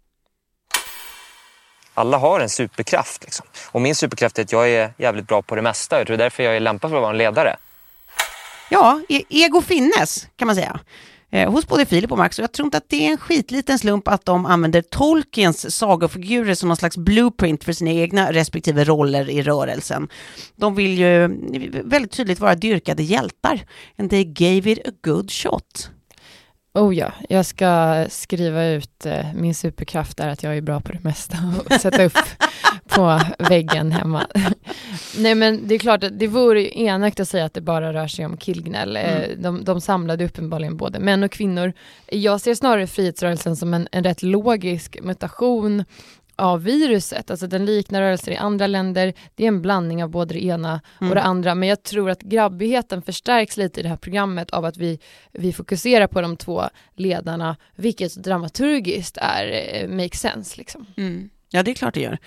Alla 1.99 2.17
har 2.19 2.40
en 2.40 2.49
superkraft. 2.49 3.25
Liksom. 3.25 3.47
Och 3.71 3.81
min 3.81 3.95
superkraft 3.95 4.38
är 4.38 4.43
att 4.43 4.52
jag 4.52 4.71
är 4.71 4.93
jävligt 4.99 5.26
bra 5.26 5.43
på 5.43 5.55
det 5.57 5.62
mesta. 5.62 5.99
Jag 5.99 6.07
tror 6.07 6.17
det 6.17 6.23
är 6.23 6.25
därför 6.25 6.43
jag 6.43 6.57
är 6.57 6.61
lämpad 6.61 6.90
för 6.90 6.97
att 6.97 7.02
vara 7.02 7.12
en 7.12 7.19
ledare. 7.19 7.57
Ja, 8.71 9.00
e- 9.09 9.23
ego 9.28 9.62
finnes 9.62 10.28
kan 10.37 10.47
man 10.47 10.55
säga. 10.55 10.81
Eh, 11.31 11.50
hos 11.50 11.67
både 11.67 11.87
Filip 11.87 12.12
och 12.12 12.19
Max. 12.19 12.38
Och 12.38 12.43
jag 12.43 12.52
tror 12.52 12.67
inte 12.67 12.76
att 12.76 12.88
det 12.88 13.07
är 13.07 13.11
en 13.11 13.19
skitliten 13.19 13.78
slump 13.78 14.09
att 14.09 14.25
de 14.25 14.47
använder 14.47 14.83
Tolkiens 14.83 15.76
sagofigurer 15.76 16.55
som 16.55 16.69
någon 16.69 16.76
slags 16.76 16.97
blueprint 16.97 17.64
för 17.64 17.73
sina 17.73 17.90
egna 17.90 18.33
respektive 18.33 18.85
roller 18.85 19.31
i 19.31 19.43
rörelsen. 19.43 20.09
De 20.57 20.75
vill 20.75 20.99
ju 20.99 21.28
väldigt 21.85 22.12
tydligt 22.12 22.40
vara 22.40 22.55
dyrkade 22.55 23.02
hjältar. 23.02 23.61
And 23.99 24.11
they 24.11 24.25
gave 24.25 24.71
it 24.71 24.88
a 24.88 24.90
good 25.02 25.31
shot. 25.31 25.90
Oh 26.75 26.96
ja, 26.96 27.12
jag 27.28 27.46
ska 27.46 28.04
skriva 28.08 28.66
ut 28.66 29.06
eh, 29.06 29.26
min 29.34 29.54
superkraft 29.54 30.21
är 30.21 30.28
att 30.28 30.43
jag 30.43 30.56
är 30.56 30.60
bra 30.60 30.80
på 30.80 30.93
det 30.93 31.04
mesta 31.04 31.36
och 31.66 31.80
sätta 31.80 32.04
upp 32.04 32.19
på 32.88 33.21
väggen 33.38 33.93
hemma. 33.93 34.26
Nej 35.19 35.34
men 35.34 35.69
det 35.69 35.75
är 35.75 35.78
klart 35.78 36.04
det 36.12 36.26
vore 36.26 36.78
enögt 36.78 37.21
att 37.21 37.28
säga 37.28 37.45
att 37.45 37.54
det 37.54 37.60
bara 37.60 37.93
rör 37.93 38.08
sig 38.08 38.26
om 38.26 38.36
killgnäll. 38.36 38.97
Eh, 38.97 39.08
Mm. 39.19 39.43
De, 39.43 39.64
de 39.64 39.80
samlade 39.80 40.25
uppenbarligen 40.25 40.76
både 40.76 40.99
män 40.99 41.23
och 41.23 41.30
kvinnor. 41.30 41.73
Jag 42.06 42.40
ser 42.40 42.54
snarare 42.54 42.86
frihetsrörelsen 42.86 43.56
som 43.56 43.75
en, 43.75 43.88
en 43.93 44.04
rätt 44.04 44.23
logisk 44.23 44.99
mutation 45.02 45.84
av 46.38 46.62
viruset, 46.62 47.30
alltså 47.30 47.46
den 47.46 47.64
liknar 47.64 48.00
rörelser 48.02 48.32
i 48.32 48.36
andra 48.36 48.66
länder, 48.66 49.12
det 49.34 49.44
är 49.44 49.48
en 49.48 49.62
blandning 49.62 50.02
av 50.04 50.10
både 50.10 50.34
det 50.34 50.44
ena 50.44 50.80
Mm. 51.00 51.10
och 51.10 51.14
det 51.14 51.22
andra, 51.22 51.54
men 51.54 51.68
jag 51.68 51.82
tror 51.82 52.10
att 52.10 52.20
grabbigheten 52.22 53.02
förstärks 53.02 53.56
lite 53.56 53.80
i 53.80 53.82
det 53.82 53.88
här 53.88 53.96
programmet 53.96 54.50
av 54.50 54.64
att 54.64 54.76
vi, 54.76 54.98
vi 55.32 55.52
fokuserar 55.52 56.06
på 56.06 56.20
de 56.20 56.36
två 56.36 56.62
ledarna, 56.94 57.56
vilket 57.76 58.14
dramaturgiskt 58.14 59.18
är, 59.20 59.72
eh, 59.74 59.88
makes 59.88 60.20
sense 60.20 60.58
liksom. 60.58 60.86
Mm. 60.96 61.30
Ja, 61.50 61.62
det 61.62 61.70
är 61.70 61.74
klart 61.74 61.94
det 61.94 62.00
gör. 62.00 62.18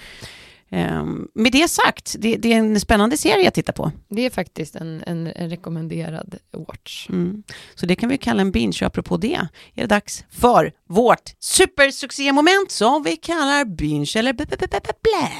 Ehm, 0.71 1.27
med 1.33 1.51
det 1.51 1.67
sagt, 1.67 2.15
det, 2.19 2.37
det 2.37 2.53
är 2.53 2.57
en 2.57 2.79
spännande 2.79 3.17
serie 3.17 3.47
att 3.47 3.53
titta 3.53 3.71
på. 3.71 3.91
Det 4.09 4.25
är 4.25 4.29
faktiskt 4.29 4.75
en, 4.75 5.03
en, 5.07 5.27
en 5.27 5.49
rekommenderad 5.49 6.35
watch. 6.67 7.09
Mm. 7.09 7.43
Så 7.75 7.85
det 7.85 7.95
kan 7.95 8.09
vi 8.09 8.17
kalla 8.17 8.41
en 8.41 8.51
binge. 8.51 8.79
Apropå 8.81 9.17
det 9.17 9.35
är 9.35 9.47
det 9.75 9.85
dags 9.85 10.25
för 10.29 10.71
vårt 10.87 11.31
supersuccémoment 11.39 12.69
som 12.69 13.03
vi 13.03 13.15
kallar 13.15 13.65
binge 13.65 14.11
eller 14.15 14.33
blä. 14.33 15.31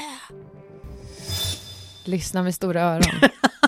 Lyssna 2.04 2.42
med 2.42 2.54
stora 2.54 2.82
öron. 2.82 3.20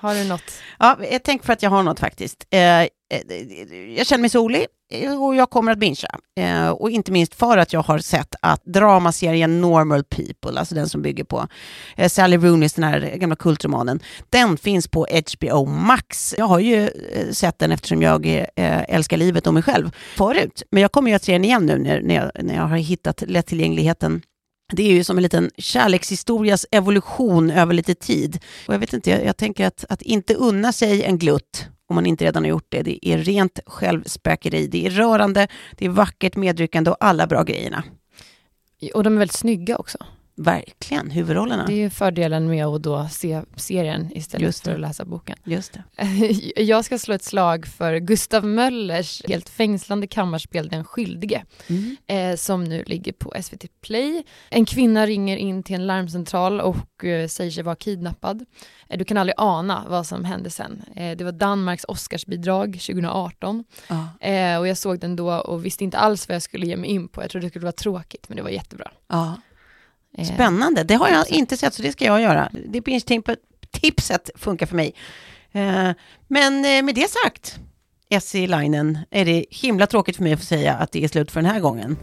Har 0.00 0.14
du 0.14 0.24
något? 0.24 0.52
Ja, 0.78 0.98
jag 1.10 1.22
tänker 1.22 1.46
för 1.46 1.52
att 1.52 1.62
jag 1.62 1.70
har 1.70 1.82
något 1.82 2.00
faktiskt. 2.00 2.46
Eh, 2.50 2.60
eh 2.60 2.88
jag 3.96 4.06
känner 4.06 4.20
mig 4.20 4.30
solig 4.30 4.66
eh, 4.92 5.22
och 5.22 5.36
jag 5.36 5.50
kommer 5.50 5.72
att 5.72 5.78
bingea. 5.78 6.18
Eh, 6.40 6.68
och 6.68 6.90
inte 6.90 7.12
minst 7.12 7.34
för 7.34 7.58
att 7.58 7.72
jag 7.72 7.82
har 7.82 7.98
sett 7.98 8.34
att 8.42 8.64
dramaserien 8.64 9.60
Normal 9.60 10.04
People, 10.04 10.60
alltså 10.60 10.74
den 10.74 10.88
som 10.88 11.02
bygger 11.02 11.24
på 11.24 11.46
eh, 11.96 12.08
Sally 12.08 12.36
Rooneys, 12.36 12.72
den 12.72 12.84
här 12.84 13.00
gamla 13.16 13.36
kultromanen, 13.36 14.00
den 14.30 14.56
finns 14.56 14.88
på 14.88 15.06
HBO 15.10 15.64
Max. 15.66 16.34
Jag 16.38 16.46
har 16.46 16.58
ju 16.58 16.88
eh, 16.88 17.30
sett 17.30 17.58
den 17.58 17.72
eftersom 17.72 18.02
jag 18.02 18.46
älskar 18.56 19.16
livet 19.16 19.46
och 19.46 19.54
mig 19.54 19.62
själv 19.62 19.90
förut. 20.16 20.62
Men 20.70 20.82
jag 20.82 20.92
kommer 20.92 21.10
ju 21.10 21.16
att 21.16 21.24
se 21.24 21.32
den 21.32 21.44
igen 21.44 21.66
nu 21.66 21.78
när, 21.78 22.02
när, 22.02 22.14
jag, 22.14 22.44
när 22.44 22.54
jag 22.54 22.62
har 22.62 22.76
hittat 22.76 23.22
lättillgängligheten 23.26 24.22
det 24.72 24.82
är 24.82 24.94
ju 24.94 25.04
som 25.04 25.16
en 25.16 25.22
liten 25.22 25.50
kärlekshistorias 25.58 26.66
evolution 26.70 27.50
över 27.50 27.74
lite 27.74 27.94
tid. 27.94 28.38
Och 28.68 28.74
jag 28.74 28.78
vet 28.78 28.92
inte, 28.92 29.10
jag, 29.10 29.24
jag 29.24 29.36
tänker 29.36 29.66
att, 29.66 29.84
att 29.88 30.02
inte 30.02 30.34
unna 30.34 30.72
sig 30.72 31.02
en 31.04 31.18
glutt 31.18 31.66
om 31.90 31.94
man 31.94 32.06
inte 32.06 32.24
redan 32.24 32.42
har 32.42 32.48
gjort 32.50 32.66
det, 32.68 32.82
det 32.82 33.08
är 33.08 33.18
rent 33.18 33.60
självspäkeri. 33.66 34.66
Det 34.66 34.86
är 34.86 34.90
rörande, 34.90 35.48
det 35.76 35.84
är 35.84 35.88
vackert, 35.88 36.36
medryckande 36.36 36.90
och 36.90 36.96
alla 37.00 37.26
bra 37.26 37.42
grejerna. 37.42 37.82
Och 38.94 39.04
de 39.04 39.14
är 39.14 39.18
väldigt 39.18 39.36
snygga 39.36 39.76
också. 39.76 39.98
Verkligen, 40.44 41.10
huvudrollerna. 41.10 41.66
Det 41.66 41.72
är 41.72 41.76
ju 41.76 41.90
fördelen 41.90 42.48
med 42.48 42.66
att 42.66 42.82
då 42.82 43.08
se 43.10 43.42
serien 43.56 44.08
istället 44.16 44.58
för 44.58 44.74
att 44.74 44.80
läsa 44.80 45.04
boken. 45.04 45.38
Just 45.44 45.72
det. 45.96 46.12
Jag 46.62 46.84
ska 46.84 46.98
slå 46.98 47.14
ett 47.14 47.22
slag 47.24 47.66
för 47.66 47.96
Gustav 47.96 48.44
Möllers 48.44 49.22
helt 49.28 49.48
fängslande 49.48 50.06
kammarspel 50.06 50.68
Den 50.68 50.84
skyldige, 50.84 51.44
Mm. 51.68 51.96
eh, 52.06 52.36
som 52.36 52.64
nu 52.64 52.84
ligger 52.86 53.12
på 53.12 53.32
SVT 53.42 53.64
Play. 53.80 54.22
En 54.50 54.64
kvinna 54.64 55.06
ringer 55.06 55.36
in 55.36 55.62
till 55.62 55.74
en 55.74 55.86
larmcentral 55.86 56.60
och 56.60 57.04
eh, 57.04 57.28
säger 57.28 57.50
sig 57.50 57.62
vara 57.62 57.76
kidnappad. 57.76 58.44
Eh, 58.88 58.98
du 58.98 59.04
kan 59.04 59.16
aldrig 59.16 59.34
ana 59.36 59.84
vad 59.88 60.06
som 60.06 60.24
hände 60.24 60.50
sen. 60.50 60.82
Eh, 60.96 61.16
det 61.16 61.24
var 61.24 61.32
Danmarks 61.32 61.84
Oscarsbidrag 61.88 62.72
2018 62.80 63.64
Ja. 63.88 64.28
eh, 64.28 64.58
och 64.58 64.68
jag 64.68 64.78
såg 64.78 65.00
den 65.00 65.16
då 65.16 65.32
och 65.34 65.64
visste 65.64 65.84
inte 65.84 65.98
alls 65.98 66.28
vad 66.28 66.34
jag 66.34 66.42
skulle 66.42 66.66
ge 66.66 66.76
mig 66.76 66.90
in 66.90 67.08
på. 67.08 67.22
Jag 67.22 67.30
trodde 67.30 67.46
det 67.46 67.50
skulle 67.50 67.64
vara 67.64 67.72
tråkigt, 67.72 68.28
men 68.28 68.36
det 68.36 68.42
var 68.42 68.50
jättebra. 68.50 68.90
Ja. 69.08 69.34
Eh, 70.18 70.34
Spännande, 70.34 70.82
det 70.84 70.94
har 70.94 71.08
jag 71.08 71.28
inte 71.30 71.56
sett 71.56 71.74
så 71.74 71.82
det 71.82 71.92
ska 71.92 72.04
jag 72.04 72.20
göra. 72.20 72.50
Det 72.66 72.80
binge-tipset 72.80 74.30
funkar 74.34 74.66
för 74.66 74.76
mig. 74.76 74.94
Eh, 75.52 75.90
Men 76.28 76.64
eh, 76.64 76.82
med 76.82 76.94
det 76.94 77.10
sagt, 77.10 77.58
Essie 78.10 78.46
Linen, 78.46 78.98
är 79.10 79.24
det 79.24 79.44
himla 79.50 79.86
tråkigt 79.86 80.16
för 80.16 80.22
mig 80.22 80.32
att 80.32 80.38
få 80.40 80.46
säga 80.46 80.74
att 80.74 80.92
det 80.92 81.04
är 81.04 81.08
slut 81.08 81.30
för 81.30 81.42
den 81.42 81.50
här 81.50 81.60
gången. 81.60 81.96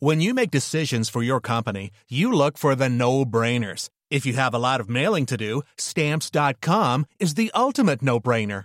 When 0.00 0.20
you 0.20 0.34
make 0.34 0.50
decisions 0.52 1.10
for 1.10 1.24
your 1.24 1.40
company, 1.40 1.90
you 2.08 2.32
look 2.32 2.58
for 2.58 2.76
the 2.76 2.88
no 2.88 3.24
brainers. 3.24 3.88
If 4.10 4.26
you 4.26 4.36
have 4.36 4.54
a 4.56 4.58
lot 4.58 4.80
of 4.80 4.88
mailing 4.88 5.26
to 5.26 5.36
do, 5.36 5.62
stamps.com 5.76 7.04
is 7.18 7.34
the 7.34 7.50
ultimate 7.54 8.02
no 8.04 8.20
brainer. 8.20 8.64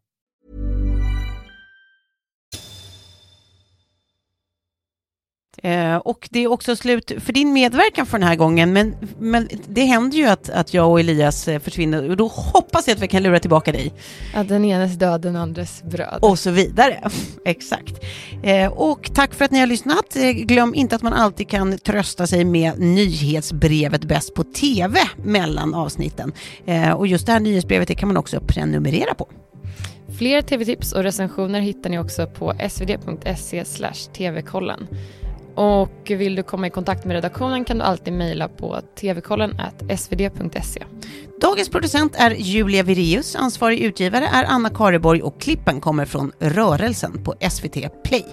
Eh, 5.57 5.95
och 5.95 6.29
det 6.31 6.39
är 6.39 6.47
också 6.47 6.75
slut 6.75 7.11
för 7.19 7.33
din 7.33 7.53
medverkan 7.53 8.05
för 8.05 8.19
den 8.19 8.27
här 8.27 8.35
gången, 8.35 8.73
men, 8.73 8.95
men 9.19 9.49
det 9.67 9.83
händer 9.83 10.17
ju 10.17 10.25
att, 10.25 10.49
att 10.49 10.73
jag 10.73 10.91
och 10.91 10.99
Elias 10.99 11.47
eh, 11.47 11.59
försvinner 11.59 12.09
och 12.09 12.17
då 12.17 12.27
hoppas 12.27 12.87
jag 12.87 12.95
att 12.95 13.01
vi 13.01 13.07
kan 13.07 13.23
lura 13.23 13.39
tillbaka 13.39 13.71
dig. 13.71 13.93
Att 14.33 14.47
den 14.47 14.65
enes 14.65 14.95
död, 14.95 15.21
den 15.21 15.35
andres 15.35 15.83
bröd. 15.83 16.19
Och 16.21 16.39
så 16.39 16.51
vidare. 16.51 17.09
Exakt. 17.45 18.03
Eh, 18.43 18.71
och 18.71 19.11
tack 19.13 19.33
för 19.33 19.45
att 19.45 19.51
ni 19.51 19.59
har 19.59 19.67
lyssnat. 19.67 20.15
Eh, 20.15 20.31
glöm 20.31 20.75
inte 20.75 20.95
att 20.95 21.01
man 21.01 21.13
alltid 21.13 21.49
kan 21.49 21.77
trösta 21.77 22.27
sig 22.27 22.45
med 22.45 22.79
nyhetsbrevet 22.79 24.03
Bäst 24.03 24.33
på 24.33 24.43
TV 24.43 24.99
mellan 25.23 25.73
avsnitten. 25.73 26.31
Eh, 26.65 26.91
och 26.91 27.07
just 27.07 27.25
det 27.25 27.31
här 27.31 27.39
nyhetsbrevet 27.39 27.87
det 27.87 27.95
kan 27.95 28.07
man 28.07 28.17
också 28.17 28.41
prenumerera 28.47 29.13
på. 29.13 29.27
Fler 30.17 30.41
tv-tips 30.41 30.91
och 30.91 31.03
recensioner 31.03 31.59
hittar 31.59 31.89
ni 31.89 31.99
också 31.99 32.27
på 32.27 32.53
svd.se 32.69 33.63
tvkollen. 34.13 34.87
Och 35.55 35.91
vill 36.05 36.35
du 36.35 36.43
komma 36.43 36.67
i 36.67 36.69
kontakt 36.69 37.05
med 37.05 37.13
redaktionen 37.15 37.65
kan 37.65 37.77
du 37.77 37.83
alltid 37.83 38.13
mejla 38.13 38.47
på 38.47 38.81
tvkollen 38.99 39.59
svd.se. 39.97 40.83
Dagens 41.41 41.69
producent 41.69 42.15
är 42.17 42.31
Julia 42.31 42.83
Virius, 42.83 43.35
ansvarig 43.35 43.79
utgivare 43.79 44.25
är 44.33 44.43
Anna 44.43 44.69
Kareborg 44.69 45.21
och 45.21 45.41
klippen 45.41 45.81
kommer 45.81 46.05
från 46.05 46.31
Rörelsen 46.39 47.23
på 47.23 47.33
SVT 47.49 48.03
Play. 48.03 48.25